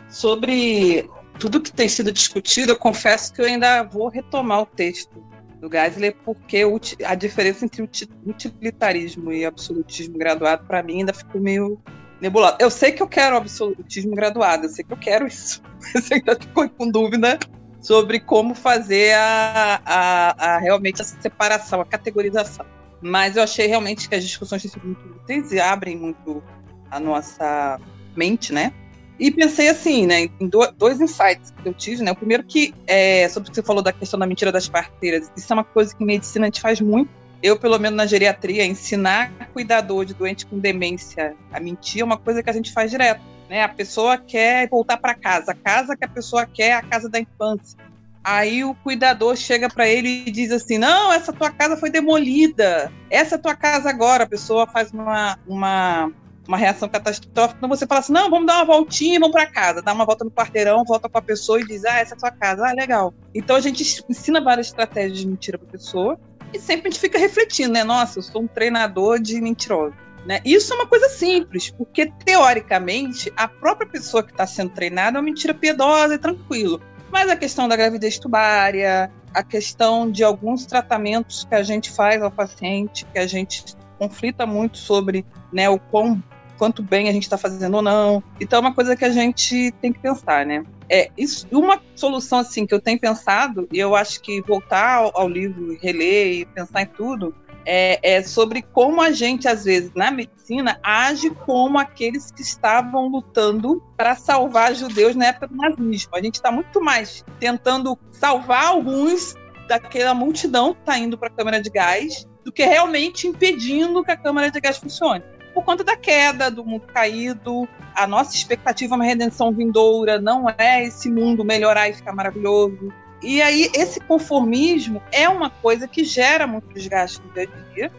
Sobre 0.10 1.10
tudo 1.40 1.62
que 1.62 1.72
tem 1.72 1.88
sido 1.88 2.12
discutido, 2.12 2.74
eu 2.74 2.78
confesso 2.78 3.34
que 3.34 3.40
eu 3.40 3.46
ainda 3.46 3.84
vou 3.84 4.10
retomar 4.10 4.64
o 4.64 4.66
texto 4.66 5.24
do 5.60 5.70
Geisler, 5.70 6.16
porque 6.24 6.64
a 7.06 7.16
diferença 7.16 7.66
entre 7.66 7.82
utilitarismo 8.26 9.32
e 9.32 9.46
absolutismo 9.46 10.18
graduado, 10.18 10.66
para 10.66 10.84
mim, 10.84 11.00
ainda 11.00 11.14
ficou 11.14 11.42
meio 11.42 11.80
nebulosa. 12.22 12.58
Eu 12.60 12.70
sei 12.70 12.92
que 12.92 13.02
eu 13.02 13.08
quero 13.08 13.38
absolutismo 13.38 14.16
graduado, 14.16 14.66
eu 14.66 14.70
sei 14.70 14.84
que 14.84 14.94
eu 14.94 14.98
quero 14.98 15.28
isso, 15.28 15.62
mas 15.94 16.12
ainda 16.12 16.36
ficou 16.36 16.70
com 16.70 16.90
dúvida 16.90 17.40
sobre 17.82 18.20
como 18.20 18.54
fazer 18.54 19.14
a, 19.14 19.82
a, 19.86 20.56
a, 20.56 20.58
realmente 20.60 21.02
essa 21.02 21.20
separação, 21.22 21.82
a 21.82 21.86
categorização. 21.86 22.66
Mas 23.02 23.38
eu 23.38 23.44
achei 23.44 23.68
realmente 23.68 24.10
que 24.10 24.16
as 24.16 24.24
discussões 24.24 24.62
têm 24.62 24.72
sido 24.72 24.86
muito 24.86 25.08
úteis 25.08 25.52
e 25.52 25.60
abrem 25.60 25.96
muito 25.96 26.44
a 26.90 27.00
nossa 27.00 27.80
mente, 28.16 28.52
né? 28.52 28.74
E 29.20 29.32
pensei 29.32 29.70
assim, 29.70 30.06
né, 30.06 30.30
em 30.40 30.50
dois 30.78 31.02
insights 31.02 31.52
que 31.52 31.68
eu 31.68 31.74
tive, 31.74 32.04
né? 32.04 32.12
O 32.12 32.16
primeiro 32.16 32.44
que 32.44 32.74
é 32.86 33.28
sobre 33.30 33.48
o 33.48 33.52
que 33.52 33.56
você 33.56 33.64
falou 33.64 33.82
da 33.82 33.92
questão 33.92 34.20
da 34.20 34.28
mentira 34.28 34.52
das 34.52 34.70
parteiras. 34.70 35.32
Isso 35.36 35.52
é 35.52 35.56
uma 35.56 35.64
coisa 35.64 35.96
que 35.96 36.04
medicina 36.04 36.46
a 36.46 36.48
gente 36.48 36.62
faz 36.62 36.80
muito. 36.80 37.10
Eu, 37.42 37.58
pelo 37.58 37.78
menos 37.80 37.98
na 37.98 38.06
geriatria, 38.06 38.66
ensinar 38.66 39.32
cuidador 39.54 40.06
de 40.06 40.14
doente 40.14 40.46
com 40.46 40.60
demência 40.60 41.36
a 41.52 41.60
mentir 41.60 42.02
é 42.02 42.04
uma 42.04 42.18
coisa 42.18 42.44
que 42.44 42.50
a 42.50 42.54
gente 42.54 42.72
faz 42.72 42.92
direto. 42.92 43.22
Né? 43.50 43.64
A 43.64 43.70
pessoa 43.70 44.18
quer 44.18 44.70
voltar 44.70 44.98
para 44.98 45.16
casa, 45.16 45.52
a 45.52 45.56
casa 45.56 45.96
que 45.96 46.06
a 46.06 46.08
pessoa 46.08 46.46
quer 46.46 46.70
é 46.70 46.74
a 46.74 46.82
casa 46.82 47.10
da 47.10 47.20
infância. 47.20 47.78
Aí 48.24 48.64
o 48.64 48.76
cuidador 48.76 49.36
chega 49.36 49.70
para 49.70 49.88
ele 49.88 50.26
e 50.28 50.32
diz 50.32 50.52
assim: 50.52 50.78
Não, 50.78 51.14
essa 51.14 51.32
tua 51.32 51.50
casa 51.50 51.78
foi 51.78 51.90
demolida. 51.90 52.92
Essa 53.10 53.38
tua 53.38 53.56
casa 53.56 53.90
agora. 53.90 54.26
A 54.26 54.28
pessoa 54.28 54.68
faz 54.68 54.92
uma, 54.92 55.40
uma 55.48 56.12
uma 56.48 56.58
reação 56.58 56.88
catastrófica, 56.88 57.58
então 57.58 57.70
você 57.70 57.86
fala 57.86 58.00
assim, 58.00 58.14
não, 58.14 58.30
vamos 58.30 58.48
dar 58.48 58.58
uma 58.58 58.66
voltinha, 58.66 59.20
vamos 59.20 59.34
para 59.34 59.46
casa, 59.46 59.82
dá 59.82 59.94
uma 59.94 60.06
volta 60.06 60.24
no 60.24 60.32
quarteirão, 60.32 60.84
volta 60.86 61.10
com 61.10 61.18
a 61.18 61.22
pessoa 61.22 61.60
e 61.60 61.66
diz, 61.66 61.84
ah, 61.86 62.00
essa 62.00 62.14
é 62.14 62.18
a 62.18 62.20
sua 62.20 62.32
casa, 62.32 62.68
ah, 62.68 62.74
legal. 62.74 63.14
Então 63.36 63.56
a 63.56 63.60
gente 63.60 64.04
ensina 64.10 64.42
várias 64.42 64.68
estratégias 64.68 65.20
de 65.20 65.28
mentira 65.28 65.58
para 65.58 65.68
pessoa 65.68 66.20
e 66.54 66.60
sempre 66.60 66.88
a 66.88 66.92
gente 66.92 67.00
fica 67.00 67.20
refletindo, 67.20 67.74
né? 67.74 67.84
Nossa, 67.84 68.20
eu 68.20 68.24
sou 68.24 68.42
um 68.42 68.48
treinador 68.48 69.20
de 69.20 69.40
mentiroso. 69.42 69.96
Né? 70.26 70.42
Isso 70.44 70.74
é 70.74 70.76
uma 70.76 70.88
coisa 70.88 71.08
simples, 71.08 71.70
porque 71.70 72.12
teoricamente 72.26 73.32
a 73.36 73.48
própria 73.48 73.88
pessoa 73.88 74.22
que 74.22 74.32
está 74.32 74.46
sendo 74.46 74.72
treinada 74.72 75.18
é 75.18 75.20
uma 75.20 75.26
mentira 75.26 75.54
piedosa 75.54 76.16
e 76.16 76.18
tranquilo. 76.18 76.82
Mas 77.10 77.30
a 77.30 77.36
questão 77.36 77.68
da 77.68 77.78
gravidez 77.78 78.20
tubária, 78.20 79.10
a 79.34 79.44
questão 79.44 80.12
de 80.12 80.24
alguns 80.24 80.66
tratamentos 80.66 81.46
que 81.46 81.56
a 81.56 81.64
gente 81.64 81.90
faz 81.92 82.22
ao 82.22 82.30
paciente, 82.30 83.06
que 83.06 83.20
a 83.20 83.26
gente 83.26 83.64
conflita 83.98 84.46
muito 84.46 84.78
sobre 84.78 85.26
né, 85.52 85.70
o 85.70 85.80
quão 85.80 86.22
quanto 86.58 86.82
bem 86.82 87.08
a 87.08 87.12
gente 87.12 87.24
está 87.24 87.38
fazendo 87.38 87.76
ou 87.76 87.82
não. 87.82 88.24
Então 88.40 88.58
é 88.58 88.60
uma 88.62 88.74
coisa 88.74 88.96
que 88.96 89.06
a 89.06 89.10
gente 89.10 89.72
tem 89.82 89.94
que 89.94 90.00
pensar, 90.00 90.46
né? 90.46 90.64
É, 90.90 91.10
isso, 91.18 91.48
uma 91.52 91.82
solução 91.96 92.40
assim 92.40 92.66
que 92.66 92.74
eu 92.74 92.80
tenho 92.80 93.00
pensado, 93.00 93.68
e 93.72 93.80
eu 93.80 93.96
acho 93.96 94.22
que 94.22 94.42
voltar 94.42 94.96
ao, 94.96 95.22
ao 95.22 95.30
livro, 95.30 95.78
reler 95.82 96.34
e 96.34 96.46
pensar 96.46 96.84
em 96.84 96.88
tudo, 96.88 97.36
é, 97.66 98.00
é, 98.02 98.24
sobre 98.24 98.62
como 98.62 99.02
a 99.02 99.12
gente, 99.12 99.46
às 99.46 99.66
vezes, 99.66 99.92
na 99.94 100.10
medicina, 100.10 100.80
age 100.82 101.30
como 101.46 101.78
aqueles 101.78 102.32
que 102.32 102.42
estavam 102.42 103.10
lutando 103.10 103.84
para 103.98 104.16
salvar 104.16 104.74
judeus 104.74 105.18
na 105.18 105.26
época 105.26 105.48
do 105.48 105.58
nazismo. 105.58 106.16
A 106.16 106.22
gente 106.22 106.36
está 106.36 106.50
muito 106.50 106.80
mais 106.80 107.26
tentando 107.42 108.00
salvar 108.10 108.68
alguns 108.68 109.36
daquela 109.68 110.14
multidão 110.14 110.74
que 110.74 110.80
está 110.80 110.98
indo 110.98 111.18
para 111.18 111.28
a 111.28 111.32
câmara 111.32 111.62
de 111.62 111.70
gás 111.70 112.26
do 112.46 112.54
que 112.54 112.64
realmente 112.64 113.28
impedindo 113.28 114.02
que 114.02 114.12
a 114.12 114.16
câmara 114.16 114.50
de 114.50 114.62
gás 114.62 114.78
funcione 114.78 115.22
por 115.58 115.64
conta 115.64 115.84
da 115.84 115.98
queda, 115.98 116.52
do 116.52 116.64
mundo 116.64 116.86
caído. 116.86 117.68
A 117.96 118.06
nossa 118.06 118.36
expectativa 118.36 118.94
é 118.94 118.96
uma 118.96 119.04
redenção 119.04 119.52
vindoura, 119.52 120.22
não 120.22 120.48
é 120.56 120.84
esse 120.84 121.10
mundo 121.10 121.44
melhorar 121.44 121.90
e 121.90 121.94
ficar 121.94 122.14
maravilhoso. 122.14 122.94
E 123.24 123.42
aí, 123.42 123.72
esse 123.74 124.00
conformismo 124.02 125.02
é 125.12 125.28
uma 125.28 125.50
coisa 125.50 125.88
que 125.88 126.04
gera 126.04 126.46
muito 126.46 126.72
desgaste 126.72 127.20
no 127.24 127.34
dia 127.34 127.50
a 127.52 127.74
dia, 127.74 127.92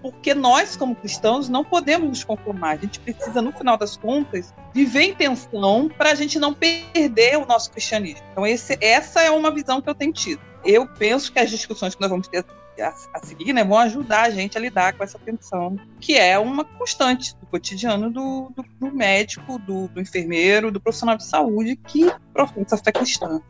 porque 0.00 0.32
nós, 0.32 0.76
como 0.76 0.94
cristãos, 0.94 1.48
não 1.48 1.64
podemos 1.64 2.08
nos 2.08 2.22
conformar. 2.22 2.74
A 2.74 2.76
gente 2.76 3.00
precisa, 3.00 3.42
no 3.42 3.50
final 3.50 3.76
das 3.76 3.96
contas, 3.96 4.54
viver 4.72 5.02
em 5.02 5.14
tensão 5.16 5.88
para 5.98 6.12
a 6.12 6.14
gente 6.14 6.38
não 6.38 6.54
perder 6.54 7.36
o 7.36 7.44
nosso 7.44 7.72
cristianismo. 7.72 8.24
Então, 8.30 8.46
esse, 8.46 8.78
essa 8.80 9.20
é 9.20 9.30
uma 9.32 9.50
visão 9.50 9.82
que 9.82 9.90
eu 9.90 9.94
tenho 9.96 10.12
tido. 10.12 10.40
Eu 10.64 10.86
penso 10.86 11.32
que 11.32 11.40
as 11.40 11.50
discussões 11.50 11.96
que 11.96 12.00
nós 12.00 12.10
vamos 12.10 12.28
ter 12.28 12.44
a, 12.80 12.94
a, 13.14 13.24
seguir, 13.24 13.52
né, 13.52 13.64
vão 13.64 13.78
ajudar 13.78 14.22
a 14.22 14.30
gente 14.30 14.56
a 14.56 14.60
lidar 14.60 14.92
com 14.94 15.04
essa 15.04 15.18
tensão, 15.18 15.76
que 16.00 16.16
é 16.16 16.38
uma 16.38 16.64
constante 16.64 17.34
do 17.36 17.46
cotidiano 17.46 18.10
do, 18.10 18.52
do, 18.56 18.64
do 18.80 18.94
médico, 18.94 19.58
do, 19.58 19.88
do, 19.88 20.00
enfermeiro, 20.00 20.70
do 20.70 20.80
profissional 20.80 21.16
de 21.16 21.24
saúde 21.24 21.76
que 21.76 22.10
professa 22.32 22.76
a 22.76 22.78
fé 22.78 22.92
cristã. 22.92 23.40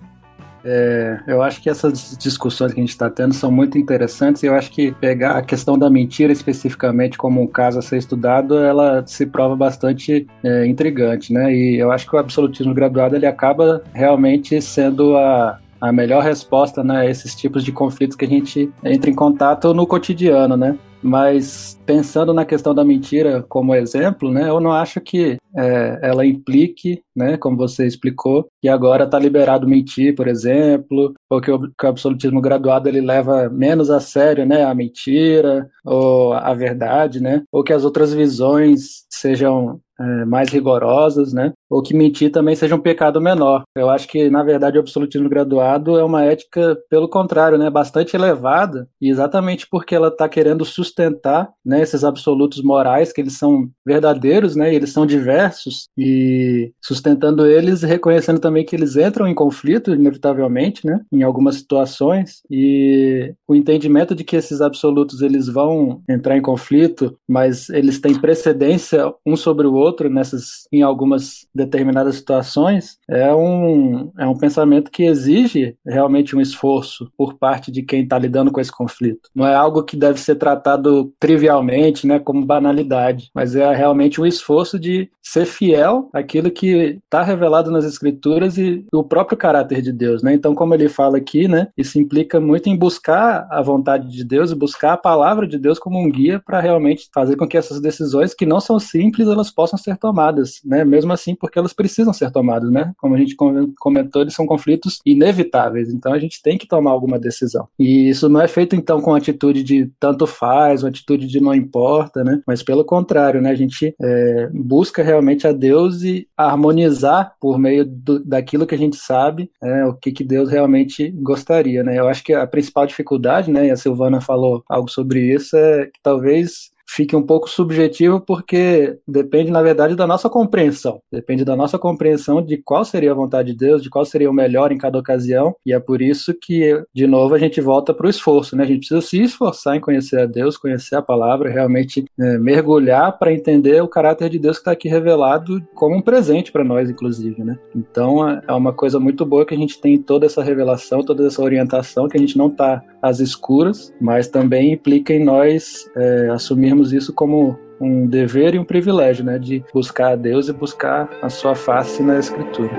É, 0.64 1.20
eu 1.26 1.42
acho 1.42 1.60
que 1.60 1.68
essas 1.68 2.16
discussões 2.16 2.72
que 2.72 2.78
a 2.78 2.82
gente 2.82 2.90
está 2.90 3.10
tendo 3.10 3.34
são 3.34 3.50
muito 3.50 3.76
interessantes 3.76 4.42
e 4.42 4.46
eu 4.46 4.54
acho 4.54 4.70
que 4.70 4.92
pegar 4.92 5.36
a 5.36 5.42
questão 5.42 5.76
da 5.76 5.90
mentira 5.90 6.32
especificamente 6.32 7.18
como 7.18 7.42
um 7.42 7.48
caso 7.48 7.80
a 7.80 7.82
ser 7.82 7.98
estudado, 7.98 8.56
ela 8.58 9.04
se 9.04 9.26
prova 9.26 9.56
bastante 9.56 10.26
é, 10.44 10.64
intrigante, 10.66 11.32
né? 11.32 11.52
E 11.52 11.78
eu 11.80 11.90
acho 11.90 12.08
que 12.08 12.14
o 12.14 12.18
absolutismo 12.18 12.72
graduado 12.72 13.16
ele 13.16 13.26
acaba 13.26 13.82
realmente 13.92 14.62
sendo 14.62 15.16
a, 15.16 15.58
a 15.82 15.90
melhor 15.90 16.22
resposta 16.22 16.84
né, 16.84 17.00
a 17.00 17.10
esses 17.10 17.34
tipos 17.34 17.64
de 17.64 17.72
conflitos 17.72 18.16
que 18.16 18.24
a 18.24 18.28
gente 18.28 18.72
entra 18.84 19.10
em 19.10 19.14
contato 19.14 19.74
no 19.74 19.84
cotidiano, 19.84 20.56
né? 20.56 20.78
Mas 21.02 21.76
pensando 21.84 22.32
na 22.32 22.44
questão 22.44 22.72
da 22.72 22.84
mentira 22.84 23.44
como 23.48 23.74
exemplo, 23.74 24.30
né, 24.30 24.48
eu 24.48 24.60
não 24.60 24.70
acho 24.70 25.00
que 25.00 25.36
é, 25.56 25.98
ela 26.00 26.24
implique, 26.24 27.02
né, 27.16 27.36
como 27.36 27.56
você 27.56 27.84
explicou, 27.84 28.46
que 28.60 28.68
agora 28.68 29.02
está 29.02 29.18
liberado 29.18 29.66
mentir, 29.66 30.14
por 30.14 30.28
exemplo, 30.28 31.12
ou 31.28 31.40
que 31.40 31.50
o, 31.50 31.58
que 31.76 31.84
o, 31.84 31.88
absolutismo 31.88 32.40
graduado 32.40 32.88
ele 32.88 33.00
leva 33.00 33.48
menos 33.50 33.90
a 33.90 33.98
sério, 33.98 34.46
né, 34.46 34.64
a 34.64 34.72
mentira 34.72 35.68
ou 35.84 36.32
a 36.32 36.54
verdade, 36.54 37.20
né, 37.20 37.42
ou 37.50 37.64
que 37.64 37.72
as 37.72 37.84
outras 37.84 38.14
visões 38.14 39.04
sejam 39.10 39.80
é, 40.00 40.24
mais 40.24 40.50
rigorosas, 40.50 41.32
né? 41.32 41.52
Ou 41.70 41.82
que 41.82 41.94
mentir 41.94 42.30
também 42.30 42.54
seja 42.54 42.74
um 42.74 42.80
pecado 42.80 43.20
menor. 43.20 43.62
Eu 43.76 43.88
acho 43.88 44.08
que, 44.08 44.28
na 44.28 44.42
verdade, 44.42 44.76
o 44.76 44.80
absolutismo 44.80 45.28
graduado 45.28 45.98
é 45.98 46.04
uma 46.04 46.24
ética, 46.24 46.76
pelo 46.90 47.08
contrário, 47.08 47.56
né? 47.56 47.70
Bastante 47.70 48.16
elevada, 48.16 48.88
e 49.00 49.08
exatamente 49.08 49.66
porque 49.70 49.94
ela 49.94 50.08
está 50.08 50.28
querendo 50.28 50.64
sustentar 50.64 51.50
né, 51.64 51.80
esses 51.82 52.04
absolutos 52.04 52.62
morais, 52.62 53.12
que 53.12 53.20
eles 53.20 53.38
são 53.38 53.68
verdadeiros, 53.86 54.56
né? 54.56 54.74
eles 54.74 54.90
são 54.90 55.06
diversos, 55.06 55.88
e 55.96 56.72
sustentando 56.82 57.46
eles, 57.46 57.82
reconhecendo 57.82 58.40
também 58.40 58.64
que 58.64 58.74
eles 58.74 58.96
entram 58.96 59.28
em 59.28 59.34
conflito, 59.34 59.94
inevitavelmente, 59.94 60.86
né? 60.86 61.00
Em 61.12 61.22
algumas 61.22 61.56
situações, 61.56 62.42
e 62.50 63.34
o 63.46 63.54
entendimento 63.54 64.14
de 64.14 64.24
que 64.24 64.36
esses 64.36 64.60
absolutos 64.60 65.22
eles 65.22 65.46
vão 65.46 66.02
entrar 66.08 66.36
em 66.36 66.42
conflito, 66.42 67.16
mas 67.28 67.68
eles 67.70 68.00
têm 68.00 68.18
precedência 68.18 69.12
um 69.26 69.36
sobre 69.36 69.66
o 69.66 69.74
outro 69.74 69.81
outro 69.82 70.08
nessas, 70.08 70.66
em 70.72 70.82
algumas 70.82 71.46
determinadas 71.54 72.16
situações, 72.16 72.98
é 73.08 73.34
um, 73.34 74.10
é 74.18 74.26
um 74.26 74.36
pensamento 74.36 74.90
que 74.90 75.04
exige 75.04 75.76
realmente 75.86 76.36
um 76.36 76.40
esforço 76.40 77.10
por 77.16 77.34
parte 77.34 77.70
de 77.70 77.82
quem 77.82 78.02
está 78.02 78.18
lidando 78.18 78.50
com 78.50 78.60
esse 78.60 78.72
conflito. 78.72 79.28
Não 79.34 79.46
é 79.46 79.54
algo 79.54 79.82
que 79.82 79.96
deve 79.96 80.20
ser 80.20 80.36
tratado 80.36 81.12
trivialmente, 81.18 82.06
né, 82.06 82.18
como 82.18 82.44
banalidade, 82.44 83.30
mas 83.34 83.54
é 83.54 83.74
realmente 83.74 84.20
um 84.20 84.26
esforço 84.26 84.78
de 84.78 85.10
ser 85.22 85.46
fiel 85.46 86.08
àquilo 86.12 86.50
que 86.50 87.00
está 87.04 87.22
revelado 87.22 87.70
nas 87.70 87.84
Escrituras 87.84 88.58
e 88.58 88.84
o 88.92 89.04
próprio 89.04 89.38
caráter 89.38 89.80
de 89.80 89.92
Deus, 89.92 90.22
né? 90.22 90.34
Então, 90.34 90.54
como 90.54 90.74
ele 90.74 90.88
fala 90.88 91.18
aqui, 91.18 91.46
né, 91.46 91.68
isso 91.76 91.98
implica 91.98 92.40
muito 92.40 92.68
em 92.68 92.76
buscar 92.76 93.46
a 93.50 93.62
vontade 93.62 94.08
de 94.08 94.24
Deus 94.24 94.50
e 94.50 94.56
buscar 94.56 94.94
a 94.94 94.96
palavra 94.96 95.46
de 95.46 95.58
Deus 95.58 95.78
como 95.78 95.98
um 95.98 96.10
guia 96.10 96.40
para 96.44 96.60
realmente 96.60 97.08
fazer 97.12 97.36
com 97.36 97.46
que 97.46 97.56
essas 97.56 97.80
decisões 97.80 98.34
que 98.34 98.46
não 98.46 98.60
são 98.60 98.78
simples 98.78 99.28
elas 99.28 99.50
possam 99.50 99.71
ser 99.76 99.96
tomadas, 99.96 100.60
né? 100.64 100.84
Mesmo 100.84 101.12
assim, 101.12 101.34
porque 101.34 101.58
elas 101.58 101.72
precisam 101.72 102.12
ser 102.12 102.30
tomadas, 102.30 102.70
né? 102.70 102.92
Como 102.98 103.14
a 103.14 103.18
gente 103.18 103.36
comentou, 103.78 104.22
eles 104.22 104.34
são 104.34 104.46
conflitos 104.46 105.00
inevitáveis, 105.04 105.92
então 105.92 106.12
a 106.12 106.18
gente 106.18 106.42
tem 106.42 106.58
que 106.58 106.66
tomar 106.66 106.90
alguma 106.90 107.18
decisão. 107.18 107.68
E 107.78 108.08
isso 108.08 108.28
não 108.28 108.40
é 108.40 108.48
feito 108.48 108.76
então 108.76 109.00
com 109.00 109.14
atitude 109.14 109.62
de 109.62 109.90
tanto 109.98 110.26
faz, 110.26 110.82
uma 110.82 110.88
atitude 110.88 111.26
de 111.26 111.40
não 111.40 111.54
importa, 111.54 112.24
né? 112.24 112.40
Mas 112.46 112.62
pelo 112.62 112.84
contrário, 112.84 113.40
né? 113.40 113.50
A 113.50 113.54
gente 113.54 113.94
é, 114.00 114.50
busca 114.52 115.02
realmente 115.02 115.46
a 115.46 115.52
Deus 115.52 116.02
e 116.02 116.26
harmonizar 116.36 117.34
por 117.40 117.58
meio 117.58 117.84
do, 117.84 118.24
daquilo 118.24 118.66
que 118.66 118.74
a 118.74 118.78
gente 118.78 118.96
sabe, 118.96 119.50
é, 119.62 119.84
o 119.84 119.94
que, 119.94 120.12
que 120.12 120.24
Deus 120.24 120.50
realmente 120.50 121.10
gostaria, 121.10 121.82
né? 121.82 121.98
Eu 121.98 122.08
acho 122.08 122.22
que 122.22 122.32
a 122.32 122.46
principal 122.46 122.86
dificuldade, 122.86 123.50
né? 123.50 123.66
E 123.66 123.70
a 123.70 123.76
Silvana 123.76 124.20
falou 124.20 124.62
algo 124.68 124.90
sobre 124.90 125.32
isso, 125.32 125.56
é 125.56 125.86
que 125.86 126.00
talvez 126.02 126.72
fique 126.94 127.16
um 127.16 127.22
pouco 127.22 127.48
subjetivo, 127.48 128.20
porque 128.20 128.98
depende, 129.08 129.50
na 129.50 129.62
verdade, 129.62 129.96
da 129.96 130.06
nossa 130.06 130.28
compreensão. 130.28 131.00
Depende 131.10 131.44
da 131.44 131.56
nossa 131.56 131.78
compreensão 131.78 132.42
de 132.42 132.58
qual 132.58 132.84
seria 132.84 133.12
a 133.12 133.14
vontade 133.14 133.52
de 133.52 133.58
Deus, 133.58 133.82
de 133.82 133.88
qual 133.88 134.04
seria 134.04 134.30
o 134.30 134.34
melhor 134.34 134.72
em 134.72 134.78
cada 134.78 134.98
ocasião, 134.98 135.54
e 135.64 135.72
é 135.72 135.80
por 135.80 136.02
isso 136.02 136.34
que, 136.34 136.82
de 136.94 137.06
novo, 137.06 137.34
a 137.34 137.38
gente 137.38 137.60
volta 137.60 137.94
para 137.94 138.06
o 138.06 138.10
esforço, 138.10 138.54
né? 138.54 138.64
A 138.64 138.66
gente 138.66 138.80
precisa 138.80 139.00
se 139.00 139.22
esforçar 139.22 139.76
em 139.76 139.80
conhecer 139.80 140.20
a 140.20 140.26
Deus, 140.26 140.56
conhecer 140.56 140.96
a 140.96 141.02
palavra, 141.02 141.50
realmente 141.50 142.04
é, 142.18 142.38
mergulhar 142.38 143.18
para 143.18 143.32
entender 143.32 143.82
o 143.82 143.88
caráter 143.88 144.28
de 144.28 144.38
Deus 144.38 144.58
que 144.58 144.62
está 144.62 144.72
aqui 144.72 144.88
revelado 144.88 145.62
como 145.74 145.96
um 145.96 146.02
presente 146.02 146.52
para 146.52 146.64
nós, 146.64 146.90
inclusive, 146.90 147.42
né? 147.42 147.58
Então 147.74 148.28
é, 148.28 148.42
é 148.46 148.52
uma 148.52 148.72
coisa 148.72 149.00
muito 149.00 149.24
boa 149.24 149.46
que 149.46 149.54
a 149.54 149.58
gente 149.58 149.80
tem 149.80 149.98
toda 149.98 150.26
essa 150.26 150.42
revelação, 150.42 151.02
toda 151.02 151.26
essa 151.26 151.42
orientação, 151.42 152.08
que 152.08 152.16
a 152.16 152.20
gente 152.20 152.36
não 152.36 152.48
está 152.48 152.82
às 153.02 153.18
escuras, 153.18 153.92
mas 154.00 154.28
também 154.28 154.72
implica 154.72 155.12
em 155.12 155.24
nós 155.24 155.90
é, 155.96 156.28
assumirmos 156.30 156.92
isso 156.92 157.12
como 157.12 157.58
um 157.80 158.06
dever 158.06 158.54
e 158.54 158.58
um 158.58 158.64
privilégio, 158.64 159.24
né, 159.24 159.38
de 159.38 159.64
buscar 159.74 160.12
a 160.12 160.16
Deus 160.16 160.48
e 160.48 160.52
buscar 160.52 161.10
a 161.20 161.28
sua 161.28 161.54
face 161.54 162.02
na 162.02 162.18
Escritura. 162.18 162.70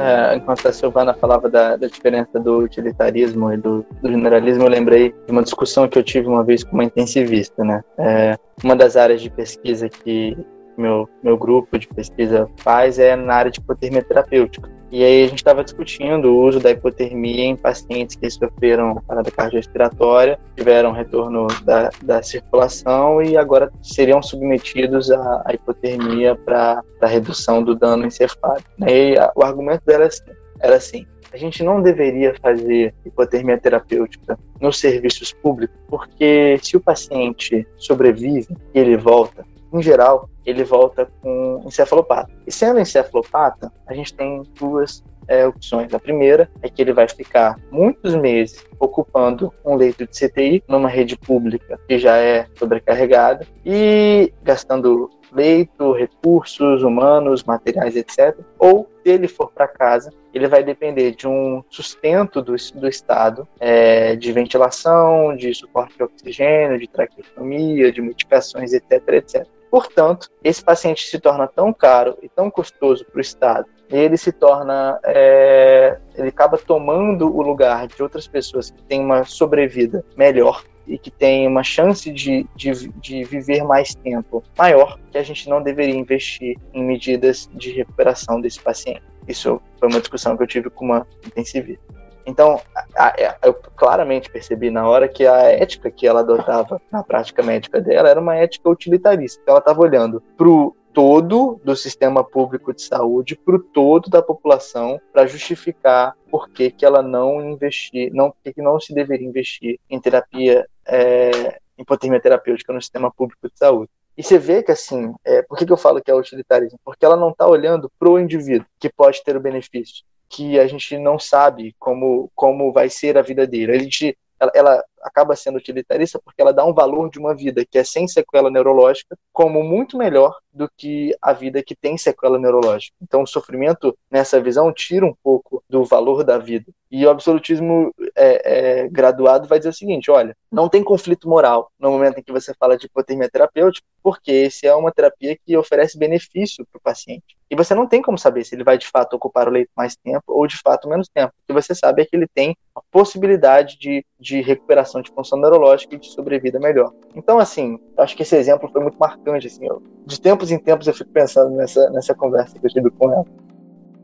É, 0.00 0.36
enquanto 0.36 0.66
a 0.66 0.72
Silvana 0.72 1.14
falava 1.14 1.48
da, 1.48 1.76
da 1.76 1.86
diferença 1.86 2.38
do 2.38 2.58
utilitarismo 2.58 3.52
e 3.52 3.56
do, 3.56 3.84
do, 4.02 4.08
generalismo, 4.10 4.64
eu 4.64 4.68
lembrei 4.68 5.14
de 5.26 5.32
uma 5.32 5.42
discussão 5.42 5.86
que 5.88 5.98
eu 5.98 6.02
tive 6.02 6.26
uma 6.26 6.42
vez 6.42 6.64
com 6.64 6.72
uma 6.72 6.84
intensivista, 6.84 7.62
né? 7.64 7.82
É, 7.98 8.38
uma 8.64 8.74
das 8.74 8.96
áreas 8.96 9.20
de 9.20 9.30
pesquisa 9.30 9.88
que 9.88 10.36
meu, 10.76 11.08
meu 11.22 11.36
grupo 11.36 11.78
de 11.78 11.86
pesquisa 11.88 12.48
faz 12.56 12.98
é 12.98 13.14
na 13.14 13.34
área 13.34 13.50
de 13.50 13.60
hipotermia 13.60 14.02
terapêutica. 14.02 14.70
E 14.92 15.04
aí 15.04 15.22
a 15.22 15.28
gente 15.28 15.38
estava 15.38 15.62
discutindo 15.62 16.32
o 16.32 16.44
uso 16.44 16.58
da 16.58 16.70
hipotermia 16.70 17.44
em 17.44 17.56
pacientes 17.56 18.16
que 18.16 18.28
sofreram 18.28 19.00
parada 19.06 19.30
cardiorrespiratória, 19.30 20.38
tiveram 20.56 20.90
retorno 20.90 21.46
da, 21.64 21.90
da 22.02 22.22
circulação 22.22 23.22
e 23.22 23.36
agora 23.36 23.70
seriam 23.80 24.20
submetidos 24.20 25.10
à, 25.12 25.42
à 25.46 25.54
hipotermia 25.54 26.34
para 26.34 26.82
redução 27.02 27.62
do 27.62 27.76
dano 27.76 28.04
encefálico. 28.04 28.68
E 28.84 29.16
a, 29.16 29.30
o 29.36 29.44
argumento 29.44 29.84
dela 29.86 30.06
assim, 30.06 30.24
era 30.60 30.76
assim, 30.76 31.06
a 31.32 31.36
gente 31.36 31.62
não 31.62 31.80
deveria 31.80 32.34
fazer 32.42 32.92
hipotermia 33.06 33.58
terapêutica 33.58 34.36
nos 34.60 34.78
serviços 34.78 35.32
públicos, 35.32 35.76
porque 35.88 36.58
se 36.60 36.76
o 36.76 36.80
paciente 36.80 37.64
sobrevive 37.76 38.56
e 38.74 38.78
ele 38.78 38.96
volta, 38.96 39.44
em 39.72 39.82
geral, 39.82 40.28
ele 40.44 40.64
volta 40.64 41.10
com 41.22 41.62
encefalopata. 41.64 42.30
E 42.46 42.52
sendo 42.52 42.80
encefalopata, 42.80 43.72
a 43.86 43.94
gente 43.94 44.14
tem 44.14 44.42
duas 44.58 45.02
é, 45.28 45.46
opções. 45.46 45.94
A 45.94 45.98
primeira 45.98 46.50
é 46.60 46.68
que 46.68 46.82
ele 46.82 46.92
vai 46.92 47.08
ficar 47.08 47.56
muitos 47.70 48.16
meses 48.16 48.66
ocupando 48.80 49.52
um 49.64 49.76
leito 49.76 50.06
de 50.06 50.10
CTI 50.10 50.62
numa 50.66 50.88
rede 50.88 51.16
pública 51.16 51.78
que 51.88 51.98
já 51.98 52.16
é 52.16 52.46
sobrecarregada 52.56 53.46
e 53.64 54.32
gastando 54.42 55.08
leito, 55.32 55.92
recursos 55.92 56.82
humanos, 56.82 57.44
materiais, 57.44 57.94
etc. 57.94 58.36
Ou, 58.58 58.88
se 59.04 59.12
ele 59.12 59.28
for 59.28 59.52
para 59.52 59.68
casa, 59.68 60.12
ele 60.34 60.48
vai 60.48 60.64
depender 60.64 61.12
de 61.12 61.28
um 61.28 61.62
sustento 61.70 62.42
do, 62.42 62.54
do 62.74 62.88
Estado, 62.88 63.46
é, 63.60 64.16
de 64.16 64.32
ventilação, 64.32 65.36
de 65.36 65.54
suporte 65.54 65.96
de 65.96 66.02
oxigênio, 66.02 66.78
de 66.78 66.88
traqueotomia, 66.88 67.92
de 67.92 68.02
medicações, 68.02 68.72
etc, 68.72 69.08
etc. 69.08 69.46
Portanto, 69.70 70.28
esse 70.42 70.62
paciente 70.62 71.06
se 71.06 71.18
torna 71.20 71.46
tão 71.46 71.72
caro 71.72 72.18
e 72.20 72.28
tão 72.28 72.50
custoso 72.50 73.04
para 73.04 73.18
o 73.18 73.20
Estado, 73.20 73.66
e 73.88 73.96
ele 73.96 74.16
se 74.16 74.32
torna, 74.32 74.98
é, 75.04 75.98
ele 76.14 76.28
acaba 76.28 76.58
tomando 76.58 77.34
o 77.34 77.40
lugar 77.40 77.86
de 77.86 78.02
outras 78.02 78.26
pessoas 78.26 78.70
que 78.70 78.82
têm 78.82 79.00
uma 79.00 79.24
sobrevida 79.24 80.04
melhor 80.16 80.64
e 80.86 80.98
que 80.98 81.10
têm 81.10 81.46
uma 81.46 81.62
chance 81.62 82.10
de, 82.10 82.46
de, 82.56 82.88
de 82.88 83.24
viver 83.24 83.62
mais 83.62 83.94
tempo 83.94 84.42
maior, 84.58 84.98
que 85.12 85.18
a 85.18 85.22
gente 85.22 85.48
não 85.48 85.62
deveria 85.62 85.94
investir 85.94 86.56
em 86.72 86.84
medidas 86.84 87.48
de 87.54 87.70
recuperação 87.70 88.40
desse 88.40 88.60
paciente. 88.60 89.02
Isso 89.28 89.60
foi 89.78 89.88
uma 89.88 90.00
discussão 90.00 90.36
que 90.36 90.42
eu 90.42 90.48
tive 90.48 90.68
com 90.68 90.86
uma 90.86 91.06
intensivista. 91.24 91.84
Então, 92.30 92.60
a, 92.96 93.08
a, 93.08 93.38
eu 93.42 93.54
claramente 93.54 94.30
percebi 94.30 94.70
na 94.70 94.88
hora 94.88 95.08
que 95.08 95.26
a 95.26 95.50
ética 95.50 95.90
que 95.90 96.06
ela 96.06 96.20
adotava 96.20 96.80
na 96.90 97.02
prática 97.02 97.42
médica 97.42 97.80
dela 97.80 98.08
era 98.08 98.20
uma 98.20 98.36
ética 98.36 98.70
utilitarista. 98.70 99.42
Ela 99.44 99.58
estava 99.58 99.80
olhando 99.80 100.22
para 100.36 100.48
o 100.48 100.76
todo 100.92 101.60
do 101.64 101.74
sistema 101.74 102.22
público 102.22 102.72
de 102.72 102.82
saúde, 102.82 103.36
para 103.36 103.56
o 103.56 103.58
todo 103.58 104.08
da 104.08 104.22
população, 104.22 105.00
para 105.12 105.26
justificar 105.26 106.16
por 106.30 106.48
que, 106.48 106.70
que 106.70 106.84
ela 106.84 107.02
não 107.02 107.40
investir, 107.42 108.12
não, 108.12 108.30
por 108.30 108.54
que 108.54 108.62
não 108.62 108.78
se 108.78 108.94
deveria 108.94 109.26
investir 109.26 109.78
em 109.88 110.00
terapia, 110.00 110.66
é, 110.86 111.58
hipotermia 111.76 112.20
terapêutica 112.20 112.72
no 112.72 112.80
sistema 112.80 113.10
público 113.10 113.48
de 113.48 113.58
saúde. 113.58 113.90
E 114.16 114.22
você 114.22 114.38
vê 114.38 114.62
que, 114.62 114.70
assim, 114.70 115.14
é, 115.24 115.42
por 115.42 115.56
que, 115.56 115.66
que 115.66 115.72
eu 115.72 115.76
falo 115.76 116.00
que 116.00 116.10
é 116.10 116.14
utilitarismo? 116.14 116.78
Porque 116.84 117.04
ela 117.04 117.16
não 117.16 117.30
está 117.30 117.46
olhando 117.46 117.90
para 117.98 118.08
o 118.08 118.18
indivíduo 118.18 118.66
que 118.78 118.88
pode 118.88 119.22
ter 119.24 119.36
o 119.36 119.40
benefício 119.40 120.04
que 120.30 120.58
a 120.60 120.66
gente 120.68 120.96
não 120.96 121.18
sabe 121.18 121.74
como, 121.78 122.30
como 122.36 122.72
vai 122.72 122.88
ser 122.88 123.18
a 123.18 123.22
vida 123.22 123.46
dele. 123.46 123.72
A 123.72 123.78
gente, 123.78 124.16
ela, 124.38 124.52
ela, 124.54 124.84
acaba 125.02 125.34
sendo 125.34 125.56
utilitarista 125.58 126.20
porque 126.24 126.40
ela 126.40 126.52
dá 126.52 126.64
um 126.64 126.72
valor 126.72 127.10
de 127.10 127.18
uma 127.18 127.34
vida 127.34 127.64
que 127.68 127.78
é 127.78 127.84
sem 127.84 128.06
sequela 128.06 128.50
neurológica 128.50 129.18
como 129.32 129.62
muito 129.64 129.98
melhor 129.98 130.38
do 130.52 130.70
que 130.76 131.14
a 131.20 131.32
vida 131.32 131.62
que 131.62 131.74
tem 131.74 131.98
sequela 131.98 132.38
neurológica. 132.38 132.94
Então, 133.02 133.22
o 133.22 133.26
sofrimento, 133.26 133.96
nessa 134.08 134.40
visão, 134.40 134.72
tira 134.72 135.04
um 135.04 135.14
pouco 135.22 135.62
do 135.68 135.84
valor 135.84 136.22
da 136.22 136.38
vida. 136.38 136.70
E 136.90 137.04
o 137.04 137.10
absolutismo 137.10 137.92
é, 138.20 138.82
é, 138.82 138.88
graduado 138.88 139.48
vai 139.48 139.58
dizer 139.58 139.70
o 139.70 139.74
seguinte: 139.74 140.10
olha, 140.10 140.36
não 140.52 140.68
tem 140.68 140.84
conflito 140.84 141.28
moral 141.28 141.72
no 141.78 141.90
momento 141.90 142.18
em 142.18 142.22
que 142.22 142.32
você 142.32 142.52
fala 142.54 142.76
de 142.76 142.86
hipotermia 142.86 143.30
terapêutica, 143.30 143.86
porque 144.02 144.30
esse 144.30 144.66
é 144.66 144.74
uma 144.74 144.92
terapia 144.92 145.36
que 145.44 145.56
oferece 145.56 145.98
benefício 145.98 146.66
para 146.70 146.78
o 146.78 146.82
paciente. 146.82 147.38
E 147.50 147.56
você 147.56 147.74
não 147.74 147.86
tem 147.86 148.00
como 148.00 148.18
saber 148.18 148.44
se 148.44 148.54
ele 148.54 148.62
vai 148.62 148.78
de 148.78 148.86
fato 148.86 149.14
ocupar 149.14 149.48
o 149.48 149.50
leito 149.50 149.70
mais 149.76 149.96
tempo 149.96 150.22
ou 150.28 150.46
de 150.46 150.56
fato 150.58 150.88
menos 150.88 151.08
tempo. 151.08 151.32
O 151.42 151.46
que 151.46 151.52
você 151.52 151.74
sabe 151.74 152.02
é 152.02 152.04
que 152.04 152.14
ele 152.14 152.28
tem 152.32 152.56
a 152.76 152.80
possibilidade 152.92 153.76
de, 153.78 154.04
de 154.20 154.40
recuperação 154.40 155.02
de 155.02 155.10
função 155.10 155.38
neurológica 155.40 155.96
e 155.96 155.98
de 155.98 156.08
sobrevida 156.08 156.60
melhor. 156.60 156.92
Então, 157.16 157.38
assim, 157.38 157.80
acho 157.98 158.16
que 158.16 158.22
esse 158.22 158.36
exemplo 158.36 158.70
foi 158.70 158.82
muito 158.82 158.98
marcante. 158.98 159.48
Assim, 159.48 159.66
eu, 159.66 159.82
de 160.06 160.20
tempos 160.20 160.52
em 160.52 160.58
tempos 160.58 160.86
eu 160.86 160.94
fico 160.94 161.10
pensando 161.10 161.50
nessa, 161.56 161.90
nessa 161.90 162.14
conversa 162.14 162.56
que 162.56 162.64
eu 162.64 162.70
tive 162.70 162.90
com 162.90 163.10
ela. 163.12 163.24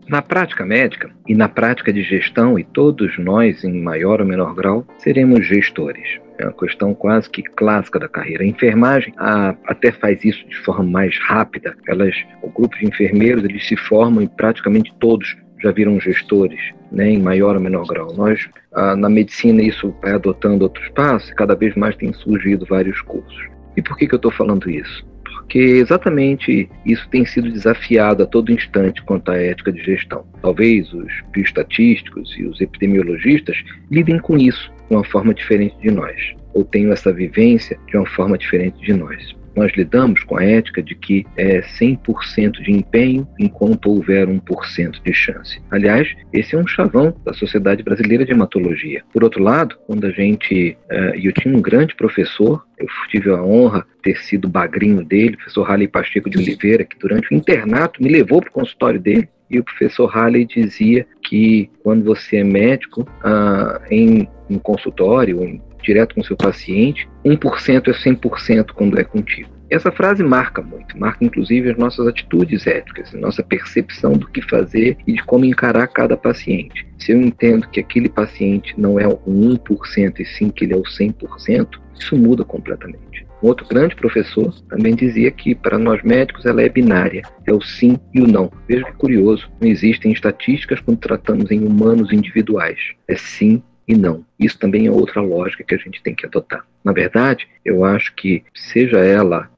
Na 0.08 0.22
prática 0.22 0.64
médica 0.64 1.10
e 1.26 1.34
na 1.34 1.48
prática 1.48 1.92
de 1.92 2.00
gestão, 2.00 2.56
e 2.56 2.62
todos 2.62 3.18
nós, 3.18 3.64
em 3.64 3.82
maior 3.82 4.20
ou 4.20 4.26
menor 4.26 4.54
grau, 4.54 4.86
seremos 4.98 5.44
gestores. 5.44 6.20
É 6.38 6.44
uma 6.44 6.52
questão 6.52 6.94
quase 6.94 7.28
que 7.28 7.42
clássica 7.42 7.98
da 7.98 8.08
carreira. 8.08 8.44
A 8.44 8.46
enfermagem 8.46 9.12
a, 9.16 9.56
até 9.66 9.90
faz 9.90 10.24
isso 10.24 10.46
de 10.48 10.56
forma 10.58 10.84
mais 10.84 11.18
rápida. 11.18 11.74
Elas, 11.88 12.14
o 12.40 12.48
grupo 12.48 12.78
de 12.78 12.86
enfermeiros 12.86 13.42
eles 13.42 13.66
se 13.66 13.76
formam 13.76 14.22
e 14.22 14.28
praticamente 14.28 14.94
todos 15.00 15.36
já 15.60 15.72
viram 15.72 15.98
gestores, 15.98 16.60
né, 16.92 17.08
em 17.10 17.20
maior 17.20 17.56
ou 17.56 17.62
menor 17.62 17.86
grau. 17.86 18.14
Nós, 18.14 18.48
na 18.96 19.08
medicina, 19.08 19.60
isso 19.60 19.92
vai 20.02 20.12
adotando 20.12 20.64
outros 20.64 20.88
passos 20.90 21.30
e 21.30 21.34
cada 21.34 21.56
vez 21.56 21.74
mais 21.74 21.96
tem 21.96 22.12
surgido 22.12 22.64
vários 22.66 23.00
cursos. 23.00 23.48
E 23.76 23.82
por 23.82 23.96
que, 23.96 24.06
que 24.06 24.14
eu 24.14 24.18
estou 24.18 24.30
falando 24.30 24.70
isso? 24.70 25.04
Porque 25.46 25.60
exatamente 25.60 26.68
isso 26.84 27.08
tem 27.08 27.24
sido 27.24 27.52
desafiado 27.52 28.24
a 28.24 28.26
todo 28.26 28.50
instante 28.50 29.00
quanto 29.02 29.30
à 29.30 29.36
ética 29.36 29.70
de 29.70 29.80
gestão. 29.80 30.26
Talvez 30.42 30.92
os 30.92 31.06
bioestatísticos 31.32 32.36
e 32.36 32.44
os 32.44 32.60
epidemiologistas 32.60 33.56
lidem 33.88 34.18
com 34.18 34.36
isso 34.36 34.72
de 34.90 34.96
uma 34.96 35.04
forma 35.04 35.32
diferente 35.32 35.76
de 35.80 35.90
nós, 35.90 36.16
ou 36.52 36.64
tenham 36.64 36.92
essa 36.92 37.12
vivência 37.12 37.78
de 37.86 37.96
uma 37.96 38.06
forma 38.06 38.36
diferente 38.36 38.80
de 38.84 38.92
nós 38.92 39.35
nós 39.56 39.72
lidamos 39.74 40.22
com 40.24 40.38
a 40.38 40.44
ética 40.44 40.82
de 40.82 40.94
que 40.94 41.26
é 41.36 41.60
100% 41.62 42.62
de 42.62 42.70
empenho 42.70 43.26
enquanto 43.38 43.90
houver 43.90 44.28
1% 44.28 45.02
de 45.02 45.12
chance. 45.12 45.60
Aliás, 45.70 46.08
esse 46.32 46.54
é 46.54 46.58
um 46.58 46.66
chavão 46.66 47.16
da 47.24 47.32
Sociedade 47.32 47.82
Brasileira 47.82 48.24
de 48.24 48.32
Hematologia. 48.32 49.02
Por 49.12 49.24
outro 49.24 49.42
lado, 49.42 49.76
quando 49.86 50.04
a 50.06 50.10
gente. 50.10 50.76
Uh, 50.90 51.16
eu 51.16 51.32
tinha 51.32 51.56
um 51.56 51.60
grande 51.60 51.94
professor, 51.96 52.64
eu 52.78 52.86
tive 53.10 53.30
a 53.30 53.42
honra 53.42 53.86
de 53.96 54.12
ter 54.12 54.18
sido 54.18 54.48
bagrinho 54.48 55.04
dele, 55.04 55.36
professor 55.36 55.62
Raleigh 55.62 55.88
Pacheco 55.90 56.28
de 56.28 56.38
Oliveira, 56.38 56.84
que 56.84 56.98
durante 56.98 57.32
o 57.32 57.34
internato 57.34 58.02
me 58.02 58.08
levou 58.08 58.40
para 58.40 58.50
o 58.50 58.52
consultório 58.52 59.00
dele 59.00 59.28
e 59.48 59.58
o 59.58 59.64
professor 59.64 60.06
Halley 60.06 60.44
dizia 60.44 61.06
que 61.22 61.70
quando 61.82 62.04
você 62.04 62.38
é 62.38 62.44
médico, 62.44 63.06
ah, 63.22 63.80
em 63.90 64.28
um 64.50 64.58
consultório, 64.58 65.42
em 65.42 65.60
direto 65.86 66.14
com 66.14 66.24
seu 66.24 66.36
paciente, 66.36 67.08
1% 67.24 67.88
é 67.88 67.92
100% 67.92 68.72
quando 68.72 68.98
é 68.98 69.04
contigo. 69.04 69.56
Essa 69.68 69.90
frase 69.90 70.22
marca 70.22 70.62
muito, 70.62 70.96
marca 70.98 71.24
inclusive 71.24 71.70
as 71.70 71.76
nossas 71.76 72.06
atitudes 72.06 72.66
éticas, 72.68 73.12
nossa 73.14 73.42
percepção 73.42 74.12
do 74.12 74.28
que 74.28 74.40
fazer 74.40 74.96
e 75.06 75.14
de 75.14 75.24
como 75.24 75.44
encarar 75.44 75.88
cada 75.88 76.16
paciente. 76.16 76.86
Se 76.98 77.10
eu 77.10 77.20
entendo 77.20 77.68
que 77.68 77.80
aquele 77.80 78.08
paciente 78.08 78.74
não 78.78 78.98
é 78.98 79.08
o 79.08 79.18
1% 79.18 80.20
e 80.20 80.24
sim 80.24 80.50
que 80.50 80.64
ele 80.64 80.74
é 80.74 80.76
o 80.76 80.82
100%, 80.82 81.66
isso 81.98 82.16
muda 82.16 82.44
completamente. 82.44 83.26
Um 83.42 83.48
outro 83.48 83.66
grande 83.66 83.94
professor 83.96 84.54
também 84.68 84.94
dizia 84.94 85.30
que 85.30 85.54
para 85.54 85.78
nós 85.78 86.02
médicos 86.02 86.46
ela 86.46 86.62
é 86.62 86.68
binária, 86.68 87.22
é 87.46 87.52
o 87.52 87.60
sim 87.60 87.98
e 88.14 88.20
o 88.20 88.26
não. 88.26 88.50
Veja 88.68 88.84
que 88.84 88.92
curioso, 88.92 89.50
não 89.60 89.68
existem 89.68 90.12
estatísticas 90.12 90.80
quando 90.80 90.98
tratamos 90.98 91.50
em 91.50 91.64
humanos 91.64 92.12
individuais. 92.12 92.78
É 93.08 93.16
sim 93.16 93.62
e 93.86 93.94
não. 93.94 94.24
Isso 94.38 94.58
também 94.58 94.86
é 94.86 94.90
outra 94.90 95.20
lógica 95.20 95.64
que 95.64 95.74
a 95.74 95.78
gente 95.78 96.02
tem 96.02 96.14
que 96.14 96.26
adotar. 96.26 96.64
Na 96.84 96.92
verdade, 96.92 97.48
eu 97.64 97.84
acho 97.84 98.14
que, 98.14 98.44
seja 98.54 98.98
ela 98.98 99.50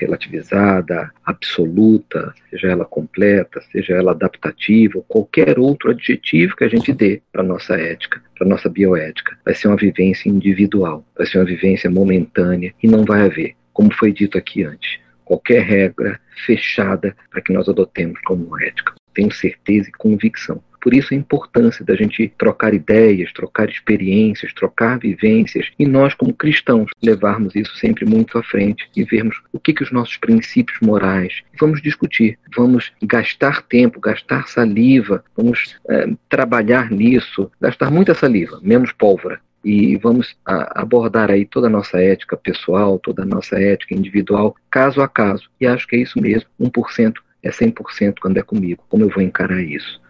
relativizada, 0.00 1.10
absoluta, 1.24 2.32
seja 2.50 2.68
ela 2.68 2.84
completa, 2.84 3.60
seja 3.72 3.94
ela 3.94 4.12
adaptativa, 4.12 5.02
qualquer 5.08 5.58
outro 5.58 5.90
adjetivo 5.90 6.54
que 6.54 6.62
a 6.64 6.68
gente 6.68 6.92
dê 6.92 7.20
para 7.32 7.42
nossa 7.42 7.74
ética, 7.74 8.22
para 8.38 8.46
nossa 8.46 8.68
bioética, 8.68 9.36
vai 9.44 9.54
ser 9.54 9.68
uma 9.68 9.76
vivência 9.76 10.28
individual, 10.28 11.04
vai 11.16 11.26
ser 11.26 11.38
uma 11.38 11.44
vivência 11.44 11.90
momentânea 11.90 12.72
e 12.80 12.86
não 12.86 13.04
vai 13.04 13.22
haver, 13.22 13.56
como 13.72 13.92
foi 13.92 14.12
dito 14.12 14.38
aqui 14.38 14.62
antes, 14.62 15.00
qualquer 15.24 15.62
regra 15.62 16.20
fechada 16.46 17.16
para 17.30 17.40
que 17.40 17.52
nós 17.52 17.68
adotemos 17.68 18.20
como 18.22 18.60
ética. 18.60 18.94
Tenho 19.14 19.32
certeza 19.32 19.88
e 19.88 19.92
convicção 19.92 20.60
por 20.84 20.92
isso 20.92 21.14
a 21.14 21.16
importância 21.16 21.82
da 21.82 21.96
gente 21.96 22.30
trocar 22.36 22.74
ideias, 22.74 23.32
trocar 23.32 23.70
experiências, 23.70 24.52
trocar 24.52 24.98
vivências 24.98 25.70
e 25.78 25.86
nós 25.86 26.12
como 26.12 26.34
cristãos 26.34 26.90
levarmos 27.02 27.56
isso 27.56 27.74
sempre 27.78 28.04
muito 28.04 28.36
à 28.36 28.42
frente 28.42 28.86
e 28.94 29.02
vermos 29.02 29.40
o 29.50 29.58
que 29.58 29.72
que 29.72 29.82
os 29.82 29.90
nossos 29.90 30.18
princípios 30.18 30.78
morais. 30.82 31.42
Vamos 31.58 31.80
discutir, 31.80 32.38
vamos 32.54 32.92
gastar 33.02 33.62
tempo, 33.62 33.98
gastar 33.98 34.46
saliva, 34.46 35.24
vamos 35.34 35.74
é, 35.88 36.10
trabalhar 36.28 36.90
nisso, 36.90 37.50
gastar 37.58 37.90
muita 37.90 38.12
saliva, 38.12 38.60
menos 38.62 38.92
pólvora 38.92 39.40
e 39.64 39.96
vamos 39.96 40.36
abordar 40.44 41.30
aí 41.30 41.46
toda 41.46 41.68
a 41.68 41.70
nossa 41.70 41.98
ética 41.98 42.36
pessoal, 42.36 42.98
toda 42.98 43.22
a 43.22 43.26
nossa 43.26 43.58
ética 43.58 43.94
individual, 43.94 44.54
caso 44.70 45.00
a 45.00 45.08
caso. 45.08 45.48
E 45.58 45.66
acho 45.66 45.86
que 45.88 45.96
é 45.96 46.00
isso 46.00 46.20
mesmo, 46.20 46.46
1% 46.60 47.14
é 47.44 47.50
100% 47.50 48.14
quando 48.20 48.38
é 48.38 48.42
comigo. 48.42 48.84
Como 48.88 49.04
eu 49.04 49.10
vou 49.10 49.22
encarar 49.22 49.60
isso? 49.60 50.00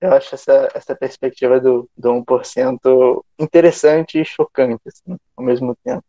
Eu 0.00 0.12
acho 0.12 0.34
essa, 0.34 0.68
essa 0.74 0.94
perspectiva 0.94 1.58
do, 1.58 1.88
do 1.96 2.10
1% 2.10 3.24
interessante 3.38 4.20
e 4.20 4.24
chocante, 4.24 4.82
assim, 4.86 5.16
ao 5.36 5.44
mesmo 5.44 5.74
tempo. 5.82 6.04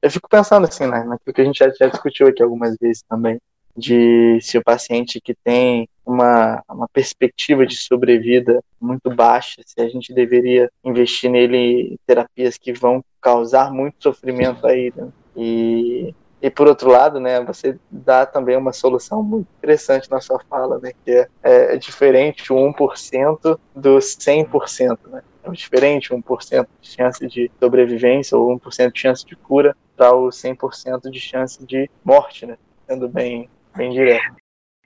Eu 0.00 0.10
fico 0.10 0.28
pensando, 0.28 0.66
assim, 0.66 0.86
né, 0.86 1.04
naquilo 1.04 1.34
que 1.34 1.40
a 1.40 1.44
gente 1.44 1.58
já, 1.58 1.68
já 1.70 1.86
discutiu 1.86 2.28
aqui 2.28 2.42
algumas 2.42 2.76
vezes 2.80 3.02
também, 3.08 3.40
de 3.76 4.38
se 4.40 4.58
o 4.58 4.62
paciente 4.62 5.20
que 5.20 5.34
tem 5.34 5.88
uma, 6.04 6.62
uma 6.68 6.88
perspectiva 6.88 7.66
de 7.66 7.76
sobrevida 7.76 8.62
muito 8.80 9.10
baixa, 9.14 9.62
se 9.64 9.80
a 9.80 9.88
gente 9.88 10.12
deveria 10.12 10.70
investir 10.84 11.30
nele 11.30 11.56
em 11.56 11.98
terapias 12.06 12.58
que 12.58 12.72
vão 12.72 13.04
causar 13.20 13.72
muito 13.72 14.02
sofrimento 14.02 14.66
a 14.66 14.76
ele. 14.76 14.92
Né? 14.96 15.12
E 15.36 16.01
e 16.42 16.50
por 16.50 16.66
outro 16.66 16.90
lado, 16.90 17.20
né, 17.20 17.40
você 17.40 17.78
dá 17.88 18.26
também 18.26 18.56
uma 18.56 18.72
solução 18.72 19.22
muito 19.22 19.46
interessante 19.58 20.10
na 20.10 20.20
sua 20.20 20.40
fala, 20.50 20.80
né, 20.80 20.90
que 21.04 21.12
é, 21.12 21.28
é 21.74 21.76
diferente 21.76 22.52
o 22.52 22.56
1% 22.56 23.58
do 23.76 23.98
100%, 23.98 24.98
né? 25.08 25.22
É 25.44 25.50
diferente 25.50 26.10
1% 26.10 26.66
de 26.80 26.88
chance 26.88 27.26
de 27.26 27.50
sobrevivência 27.60 28.36
ou 28.36 28.58
1% 28.58 28.92
de 28.92 29.00
chance 29.00 29.24
de 29.24 29.36
cura 29.36 29.76
para 29.96 30.14
o 30.14 30.28
100% 30.28 31.10
de 31.10 31.20
chance 31.20 31.64
de 31.64 31.88
morte, 32.04 32.44
né? 32.44 32.56
Sendo 32.88 33.08
bem, 33.08 33.48
bem 33.76 33.92
direto. 33.92 34.36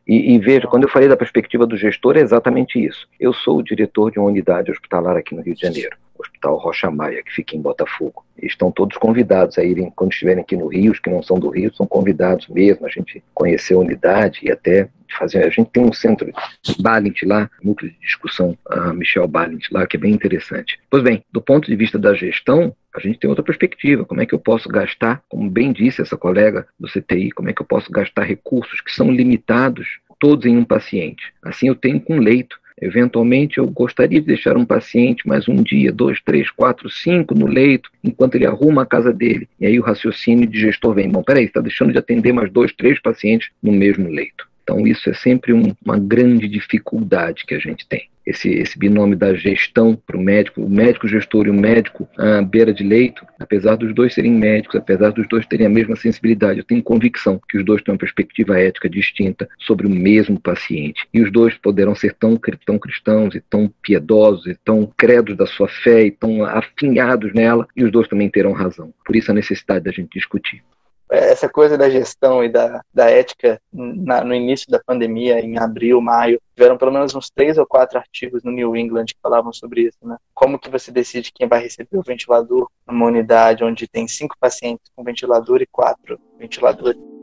E, 0.06 0.34
e, 0.34 0.38
veja, 0.38 0.68
quando 0.68 0.84
eu 0.84 0.88
falei 0.88 1.08
da 1.08 1.16
perspectiva 1.16 1.66
do 1.66 1.76
gestor, 1.76 2.16
é 2.16 2.20
exatamente 2.20 2.82
isso. 2.82 3.08
Eu 3.18 3.32
sou 3.32 3.58
o 3.58 3.62
diretor 3.62 4.10
de 4.10 4.18
uma 4.18 4.28
unidade 4.28 4.70
hospitalar 4.70 5.16
aqui 5.16 5.34
no 5.34 5.42
Rio 5.42 5.54
de 5.54 5.62
Janeiro. 5.62 5.96
Hospital 6.26 6.56
Rocha 6.56 6.90
Maia, 6.90 7.22
que 7.22 7.32
fica 7.32 7.56
em 7.56 7.60
Botafogo. 7.60 8.24
Estão 8.42 8.70
todos 8.70 8.96
convidados 8.96 9.58
a 9.58 9.64
irem, 9.64 9.90
quando 9.94 10.12
estiverem 10.12 10.42
aqui 10.42 10.56
no 10.56 10.66
Rio, 10.66 10.92
os 10.92 11.00
que 11.00 11.10
não 11.10 11.22
são 11.22 11.38
do 11.38 11.48
Rio, 11.48 11.74
são 11.74 11.86
convidados 11.86 12.48
mesmo, 12.48 12.86
a 12.86 12.90
gente 12.90 13.22
conhecer 13.32 13.74
a 13.74 13.78
unidade 13.78 14.40
e 14.42 14.50
até 14.50 14.88
fazer. 15.16 15.44
A 15.44 15.50
gente 15.50 15.70
tem 15.70 15.84
um 15.84 15.92
centro 15.92 16.32
Balint 16.80 17.22
lá, 17.22 17.50
núcleo 17.62 17.90
de 17.90 17.98
discussão, 18.00 18.56
a 18.68 18.92
Michel 18.92 19.26
Balint 19.26 19.70
lá, 19.70 19.86
que 19.86 19.96
é 19.96 20.00
bem 20.00 20.12
interessante. 20.12 20.78
Pois 20.90 21.02
bem, 21.02 21.24
do 21.32 21.40
ponto 21.40 21.66
de 21.66 21.76
vista 21.76 21.98
da 21.98 22.12
gestão, 22.14 22.74
a 22.94 23.00
gente 23.00 23.18
tem 23.18 23.28
outra 23.28 23.44
perspectiva. 23.44 24.04
Como 24.04 24.20
é 24.20 24.26
que 24.26 24.34
eu 24.34 24.38
posso 24.38 24.68
gastar, 24.68 25.22
como 25.28 25.48
bem 25.48 25.72
disse 25.72 26.02
essa 26.02 26.16
colega 26.16 26.66
do 26.78 26.88
CTI, 26.88 27.30
como 27.30 27.48
é 27.48 27.52
que 27.52 27.62
eu 27.62 27.66
posso 27.66 27.90
gastar 27.90 28.24
recursos 28.24 28.80
que 28.80 28.92
são 28.92 29.10
limitados 29.10 30.00
todos 30.18 30.46
em 30.46 30.56
um 30.56 30.64
paciente? 30.64 31.32
Assim 31.42 31.68
eu 31.68 31.74
tenho 31.74 32.00
com 32.00 32.18
leito 32.18 32.58
Eventualmente, 32.80 33.58
eu 33.58 33.66
gostaria 33.66 34.20
de 34.20 34.26
deixar 34.26 34.56
um 34.56 34.64
paciente 34.64 35.26
mais 35.26 35.48
um 35.48 35.62
dia, 35.62 35.90
dois, 35.90 36.20
três, 36.20 36.50
quatro, 36.50 36.90
cinco 36.90 37.34
no 37.34 37.46
leito, 37.46 37.90
enquanto 38.04 38.34
ele 38.34 38.46
arruma 38.46 38.82
a 38.82 38.86
casa 38.86 39.12
dele. 39.12 39.48
E 39.58 39.66
aí 39.66 39.80
o 39.80 39.82
raciocínio 39.82 40.46
de 40.46 40.60
gestor 40.60 40.94
vem: 40.94 41.08
bom, 41.08 41.22
peraí, 41.22 41.44
está 41.44 41.60
deixando 41.60 41.92
de 41.92 41.98
atender 41.98 42.32
mais 42.32 42.50
dois, 42.50 42.72
três 42.72 43.00
pacientes 43.00 43.50
no 43.62 43.72
mesmo 43.72 44.08
leito. 44.08 44.46
Então, 44.62 44.86
isso 44.86 45.08
é 45.08 45.14
sempre 45.14 45.52
um, 45.52 45.74
uma 45.84 45.98
grande 45.98 46.48
dificuldade 46.48 47.44
que 47.46 47.54
a 47.54 47.58
gente 47.58 47.86
tem 47.88 48.08
esse, 48.26 48.50
esse 48.50 48.78
binômio 48.78 49.16
da 49.16 49.34
gestão 49.34 49.94
para 49.94 50.16
o 50.16 50.20
médico, 50.20 50.62
o 50.62 50.68
médico 50.68 51.06
gestor 51.06 51.46
e 51.46 51.50
o 51.50 51.54
médico 51.54 52.08
à 52.18 52.42
beira 52.42 52.74
de 52.74 52.82
leito, 52.82 53.24
apesar 53.38 53.76
dos 53.76 53.94
dois 53.94 54.14
serem 54.14 54.32
médicos, 54.32 54.76
apesar 54.76 55.10
dos 55.10 55.28
dois 55.28 55.46
terem 55.46 55.66
a 55.66 55.70
mesma 55.70 55.94
sensibilidade, 55.94 56.58
eu 56.58 56.64
tenho 56.64 56.82
convicção 56.82 57.40
que 57.48 57.56
os 57.56 57.64
dois 57.64 57.82
têm 57.82 57.92
uma 57.92 57.98
perspectiva 57.98 58.58
ética 58.58 58.88
distinta 58.88 59.48
sobre 59.60 59.86
o 59.86 59.90
mesmo 59.90 60.40
paciente. 60.40 61.06
E 61.14 61.20
os 61.20 61.30
dois 61.30 61.54
poderão 61.54 61.94
ser 61.94 62.14
tão, 62.14 62.38
tão 62.64 62.78
cristãos 62.78 63.34
e 63.34 63.40
tão 63.40 63.72
piedosos 63.80 64.46
e 64.46 64.54
tão 64.64 64.92
credos 64.96 65.36
da 65.36 65.46
sua 65.46 65.68
fé 65.68 66.04
e 66.04 66.10
tão 66.10 66.44
afinhados 66.44 67.32
nela, 67.32 67.66
e 67.76 67.84
os 67.84 67.92
dois 67.92 68.08
também 68.08 68.28
terão 68.28 68.52
razão. 68.52 68.92
Por 69.04 69.14
isso 69.14 69.30
a 69.30 69.34
necessidade 69.34 69.84
da 69.84 69.92
gente 69.92 70.10
discutir 70.12 70.62
essa 71.10 71.48
coisa 71.48 71.78
da 71.78 71.88
gestão 71.88 72.42
e 72.42 72.48
da, 72.48 72.80
da 72.92 73.10
ética 73.10 73.60
na, 73.72 74.24
no 74.24 74.34
início 74.34 74.70
da 74.70 74.80
pandemia, 74.84 75.40
em 75.40 75.58
abril, 75.58 76.00
maio, 76.00 76.40
tiveram 76.54 76.76
pelo 76.76 76.92
menos 76.92 77.14
uns 77.14 77.30
três 77.30 77.58
ou 77.58 77.66
quatro 77.66 77.98
artigos 77.98 78.42
no 78.42 78.50
New 78.50 78.76
England 78.76 79.06
que 79.06 79.20
falavam 79.22 79.52
sobre 79.52 79.82
isso, 79.82 79.98
né? 80.02 80.16
Como 80.34 80.58
que 80.58 80.70
você 80.70 80.90
decide 80.90 81.32
quem 81.32 81.46
vai 81.46 81.62
receber 81.62 81.96
o 81.96 82.02
ventilador 82.02 82.68
numa 82.86 83.06
unidade 83.06 83.64
onde 83.64 83.86
tem 83.86 84.08
cinco 84.08 84.34
pacientes 84.40 84.90
com 84.94 85.04
ventilador 85.04 85.62
e 85.62 85.66
quatro 85.66 86.18
ventiladores? 86.38 87.15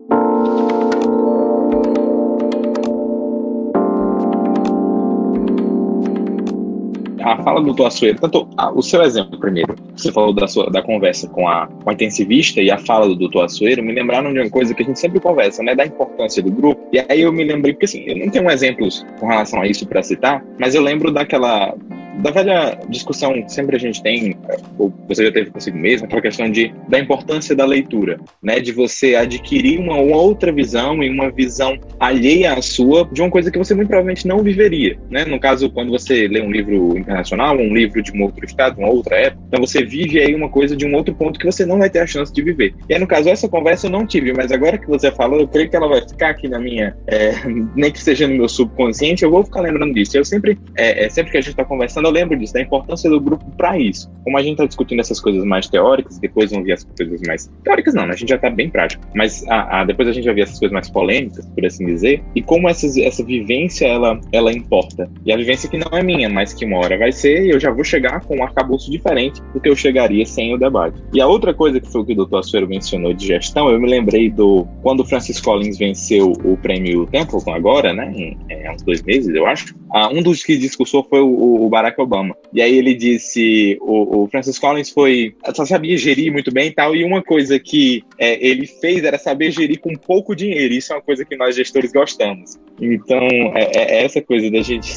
A 7.23 7.41
fala 7.41 7.59
do 7.61 7.67
doutor 7.67 7.87
Açoeiro, 7.87 8.19
tanto 8.19 8.47
o 8.75 8.81
seu 8.81 9.01
exemplo 9.01 9.39
primeiro, 9.39 9.75
você 9.95 10.11
falou 10.11 10.33
da, 10.33 10.47
sua, 10.47 10.69
da 10.69 10.81
conversa 10.81 11.27
com 11.29 11.47
a, 11.47 11.67
com 11.67 11.89
a 11.89 11.93
intensivista 11.93 12.61
e 12.61 12.69
a 12.69 12.77
fala 12.77 13.07
do 13.07 13.15
doutor 13.15 13.45
Açoeiro, 13.45 13.81
me 13.81 13.93
lembraram 13.93 14.33
de 14.33 14.39
uma 14.39 14.49
coisa 14.49 14.73
que 14.73 14.83
a 14.83 14.85
gente 14.85 14.99
sempre 14.99 15.19
conversa, 15.19 15.63
né, 15.63 15.73
da 15.73 15.85
importância 15.85 16.43
do 16.43 16.51
grupo. 16.51 16.81
E 16.91 16.99
aí 16.99 17.21
eu 17.21 17.31
me 17.31 17.43
lembrei, 17.43 17.73
porque 17.73 17.85
assim, 17.85 18.03
eu 18.05 18.17
não 18.17 18.29
tenho 18.29 18.49
exemplos 18.49 19.05
com 19.19 19.27
relação 19.27 19.61
a 19.61 19.67
isso 19.67 19.87
para 19.87 20.03
citar, 20.03 20.43
mas 20.59 20.75
eu 20.75 20.81
lembro 20.81 21.11
daquela 21.11 21.73
da 22.21 22.31
velha 22.31 22.79
discussão 22.89 23.41
que 23.41 23.51
sempre 23.51 23.75
a 23.75 23.79
gente 23.79 24.01
tem, 24.01 24.35
ou 24.77 24.93
você 25.07 25.25
já 25.25 25.31
teve 25.31 25.49
consigo 25.49 25.77
mesmo, 25.77 26.05
aquela 26.05 26.21
questão 26.21 26.49
de, 26.49 26.73
da 26.87 26.99
importância 26.99 27.55
da 27.55 27.65
leitura, 27.65 28.19
né? 28.41 28.59
De 28.59 28.71
você 28.71 29.15
adquirir 29.15 29.79
uma, 29.79 29.95
uma 29.95 30.17
outra 30.17 30.51
visão 30.51 31.03
e 31.03 31.09
uma 31.09 31.31
visão 31.31 31.77
alheia 31.99 32.53
à 32.53 32.61
sua 32.61 33.07
de 33.11 33.21
uma 33.21 33.29
coisa 33.29 33.51
que 33.51 33.57
você 33.57 33.73
muito 33.73 33.87
provavelmente 33.87 34.27
não 34.27 34.39
viveria, 34.43 34.97
né? 35.09 35.25
No 35.25 35.39
caso, 35.39 35.69
quando 35.69 35.91
você 35.91 36.27
lê 36.27 36.41
um 36.41 36.51
livro 36.51 36.97
internacional, 36.97 37.55
um 37.57 37.73
livro 37.73 38.01
de 38.01 38.11
um 38.11 38.23
outro 38.23 38.45
estado, 38.45 38.79
uma 38.79 38.89
outra 38.89 39.15
época, 39.15 39.43
então 39.47 39.61
você 39.61 39.83
vive 39.83 40.19
aí 40.19 40.33
uma 40.35 40.49
coisa 40.49 40.75
de 40.75 40.85
um 40.85 40.93
outro 40.95 41.13
ponto 41.13 41.39
que 41.39 41.45
você 41.45 41.65
não 41.65 41.79
vai 41.79 41.89
ter 41.89 41.99
a 41.99 42.07
chance 42.07 42.33
de 42.33 42.41
viver. 42.41 42.73
E 42.89 42.93
aí, 42.93 42.99
no 42.99 43.07
caso, 43.07 43.29
essa 43.29 43.47
conversa 43.47 43.87
eu 43.87 43.91
não 43.91 44.05
tive, 44.05 44.33
mas 44.33 44.51
agora 44.51 44.77
que 44.77 44.87
você 44.87 45.11
falou, 45.11 45.39
eu 45.39 45.47
creio 45.47 45.69
que 45.69 45.75
ela 45.75 45.87
vai 45.87 46.01
ficar 46.01 46.29
aqui 46.29 46.47
na 46.47 46.59
minha, 46.59 46.95
é, 47.07 47.33
nem 47.75 47.91
que 47.91 48.01
seja 48.01 48.27
no 48.27 48.35
meu 48.35 48.49
subconsciente, 48.49 49.23
eu 49.23 49.31
vou 49.31 49.43
ficar 49.43 49.61
lembrando 49.61 49.93
disso. 49.93 50.17
Eu 50.17 50.25
sempre, 50.25 50.57
é, 50.75 51.05
é 51.05 51.09
sempre 51.09 51.31
que 51.31 51.37
a 51.37 51.41
gente 51.41 51.51
está 51.51 51.65
conversando, 51.65 52.02
eu 52.07 52.11
lembro 52.11 52.37
disso, 52.37 52.53
da 52.53 52.61
importância 52.61 53.09
do 53.09 53.19
grupo 53.19 53.45
para 53.57 53.77
isso. 53.77 54.11
Como 54.23 54.37
a 54.37 54.41
gente 54.41 54.53
está 54.53 54.65
discutindo 54.65 54.99
essas 54.99 55.19
coisas 55.19 55.43
mais 55.43 55.67
teóricas, 55.67 56.17
depois 56.17 56.51
vão 56.51 56.63
vir 56.63 56.73
as 56.73 56.83
coisas 56.83 57.21
mais. 57.27 57.51
Teóricas 57.63 57.93
não, 57.93 58.05
né? 58.05 58.13
A 58.13 58.17
gente 58.17 58.29
já 58.29 58.35
está 58.35 58.49
bem 58.49 58.69
prático. 58.69 59.03
Mas 59.15 59.45
a, 59.47 59.81
a, 59.81 59.85
depois 59.85 60.07
a 60.07 60.11
gente 60.11 60.25
vai 60.25 60.35
ver 60.35 60.41
essas 60.41 60.59
coisas 60.59 60.73
mais 60.73 60.89
polêmicas, 60.89 61.45
por 61.45 61.65
assim 61.65 61.85
dizer, 61.85 62.23
e 62.35 62.41
como 62.41 62.69
essas, 62.69 62.97
essa 62.97 63.23
vivência 63.23 63.85
ela, 63.85 64.19
ela 64.31 64.51
importa. 64.51 65.09
E 65.25 65.31
a 65.31 65.37
vivência 65.37 65.69
que 65.69 65.77
não 65.77 65.97
é 65.97 66.03
minha, 66.03 66.29
mas 66.29 66.53
que 66.53 66.65
uma 66.65 66.77
hora 66.77 66.97
vai 66.97 67.11
ser, 67.11 67.45
e 67.45 67.49
eu 67.51 67.59
já 67.59 67.71
vou 67.71 67.83
chegar 67.83 68.21
com 68.21 68.37
um 68.37 68.43
arcabouço 68.43 68.89
diferente 68.89 69.41
do 69.53 69.59
que 69.59 69.69
eu 69.69 69.75
chegaria 69.75 70.25
sem 70.25 70.53
o 70.53 70.57
debate. 70.57 71.01
E 71.13 71.21
a 71.21 71.27
outra 71.27 71.53
coisa 71.53 71.79
que 71.79 71.91
foi 71.91 72.01
o 72.01 72.05
que 72.05 72.13
o 72.13 72.15
doutor 72.15 72.39
Assuero 72.39 72.67
mencionou 72.67 73.13
de 73.13 73.27
gestão, 73.27 73.69
eu 73.69 73.79
me 73.79 73.89
lembrei 73.89 74.29
do. 74.29 74.65
Quando 74.81 75.01
o 75.01 75.05
Francis 75.05 75.39
Collins 75.39 75.77
venceu 75.77 76.33
o 76.43 76.57
prêmio 76.57 77.05
Templeton 77.07 77.53
agora, 77.53 77.93
né? 77.93 78.11
Em, 78.15 78.37
há 78.65 78.71
uns 78.73 78.81
dois 78.83 79.01
meses, 79.03 79.33
eu 79.33 79.45
acho. 79.45 79.75
Uh, 79.93 80.17
um 80.17 80.23
dos 80.23 80.43
que 80.43 80.57
discursou 80.57 81.05
foi 81.07 81.21
o, 81.21 81.65
o 81.65 81.69
Barack 81.69 81.92
Obama. 82.01 82.35
E 82.53 82.61
aí 82.61 82.77
ele 82.77 82.93
disse, 82.93 83.77
o, 83.81 84.23
o 84.23 84.27
Francis 84.27 84.57
Collins 84.57 84.89
foi, 84.89 85.35
só 85.53 85.65
sabia 85.65 85.97
gerir 85.97 86.31
muito 86.31 86.51
bem 86.51 86.67
e 86.67 86.71
tal, 86.73 86.95
e 86.95 87.03
uma 87.03 87.21
coisa 87.21 87.59
que 87.59 88.03
é, 88.17 88.45
ele 88.45 88.65
fez 88.65 89.03
era 89.03 89.17
saber 89.17 89.51
gerir 89.51 89.79
com 89.79 89.93
pouco 89.95 90.35
dinheiro, 90.35 90.73
isso 90.73 90.93
é 90.93 90.95
uma 90.95 91.01
coisa 91.01 91.25
que 91.25 91.35
nós 91.35 91.55
gestores 91.55 91.91
gostamos. 91.91 92.59
Então, 92.81 93.27
é, 93.55 93.71
é 93.75 94.05
essa 94.05 94.21
coisa 94.21 94.49
da 94.49 94.61
gente 94.61 94.91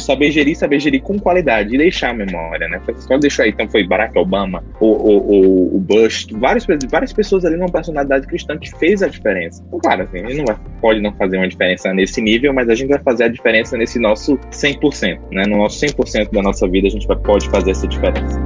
saber 0.00 0.30
gerir, 0.30 0.56
saber 0.56 0.80
gerir 0.80 1.02
com 1.02 1.18
qualidade 1.18 1.74
e 1.74 1.78
deixar 1.78 2.10
a 2.10 2.14
memória, 2.14 2.68
né? 2.68 2.80
Só 2.96 3.18
deixar 3.18 3.44
aí, 3.44 3.50
então 3.50 3.68
foi 3.68 3.84
Barack 3.84 4.16
Obama, 4.18 4.62
o, 4.80 5.76
o, 5.76 5.80
Bush, 5.80 6.26
várias, 6.32 6.66
várias 6.90 7.12
pessoas 7.12 7.44
ali 7.44 7.56
numa 7.56 7.70
personalidade 7.70 8.26
cristã 8.26 8.58
que 8.58 8.70
fez 8.78 9.02
a 9.02 9.08
diferença. 9.08 9.62
Então, 9.66 9.78
claro, 9.78 10.02
assim, 10.02 10.22
não 10.22 10.44
vai, 10.44 10.56
pode 10.80 11.00
não 11.00 11.12
fazer 11.14 11.36
uma 11.36 11.48
diferença 11.48 11.92
nesse 11.92 12.20
nível, 12.20 12.52
mas 12.52 12.68
a 12.68 12.74
gente 12.74 12.88
vai 12.88 13.00
fazer 13.00 13.24
a 13.24 13.28
diferença 13.28 13.76
nesse 13.76 13.98
nosso 13.98 14.36
100%, 14.50 15.18
né? 15.32 15.44
No 15.46 15.58
nosso 15.58 15.84
100% 15.84 16.32
da 16.32 16.42
nossa 16.42 16.68
vida 16.68 16.88
a 16.88 16.90
gente 16.90 17.06
vai, 17.06 17.16
pode 17.16 17.48
fazer 17.50 17.72
essa 17.72 17.86
diferença. 17.86 18.40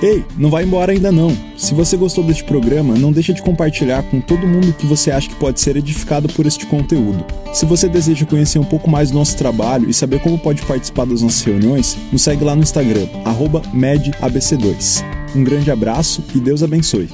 Ei, 0.00 0.24
não 0.36 0.48
vai 0.48 0.62
embora 0.62 0.92
ainda 0.92 1.10
não. 1.10 1.36
Se 1.56 1.74
você 1.74 1.96
gostou 1.96 2.22
deste 2.22 2.44
programa, 2.44 2.94
não 2.96 3.10
deixe 3.10 3.32
de 3.32 3.42
compartilhar 3.42 4.04
com 4.04 4.20
todo 4.20 4.46
mundo 4.46 4.72
que 4.72 4.86
você 4.86 5.10
acha 5.10 5.28
que 5.28 5.34
pode 5.34 5.60
ser 5.60 5.76
edificado 5.76 6.28
por 6.34 6.46
este 6.46 6.66
conteúdo. 6.66 7.24
Se 7.52 7.66
você 7.66 7.88
deseja 7.88 8.24
conhecer 8.24 8.60
um 8.60 8.64
pouco 8.64 8.88
mais 8.88 9.10
do 9.10 9.18
nosso 9.18 9.36
trabalho 9.36 9.90
e 9.90 9.94
saber 9.94 10.20
como 10.20 10.38
pode 10.38 10.62
participar 10.62 11.04
das 11.04 11.20
nossas 11.20 11.42
reuniões, 11.42 11.98
nos 12.12 12.22
segue 12.22 12.44
lá 12.44 12.54
no 12.54 12.62
Instagram, 12.62 13.08
medabc2. 13.74 15.04
Um 15.34 15.42
grande 15.42 15.70
abraço 15.70 16.22
e 16.32 16.38
Deus 16.38 16.62
abençoe. 16.62 17.08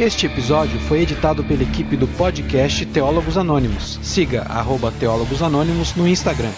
Este 0.00 0.24
episódio 0.24 0.80
foi 0.80 1.02
editado 1.02 1.44
pela 1.44 1.62
equipe 1.62 1.98
do 1.98 2.08
podcast 2.08 2.86
Teólogos 2.86 3.36
Anônimos. 3.36 4.00
Siga 4.02 4.42
arroba 4.48 4.90
Teólogos 4.90 5.42
Anônimos 5.42 5.94
no 5.94 6.08
Instagram. 6.08 6.50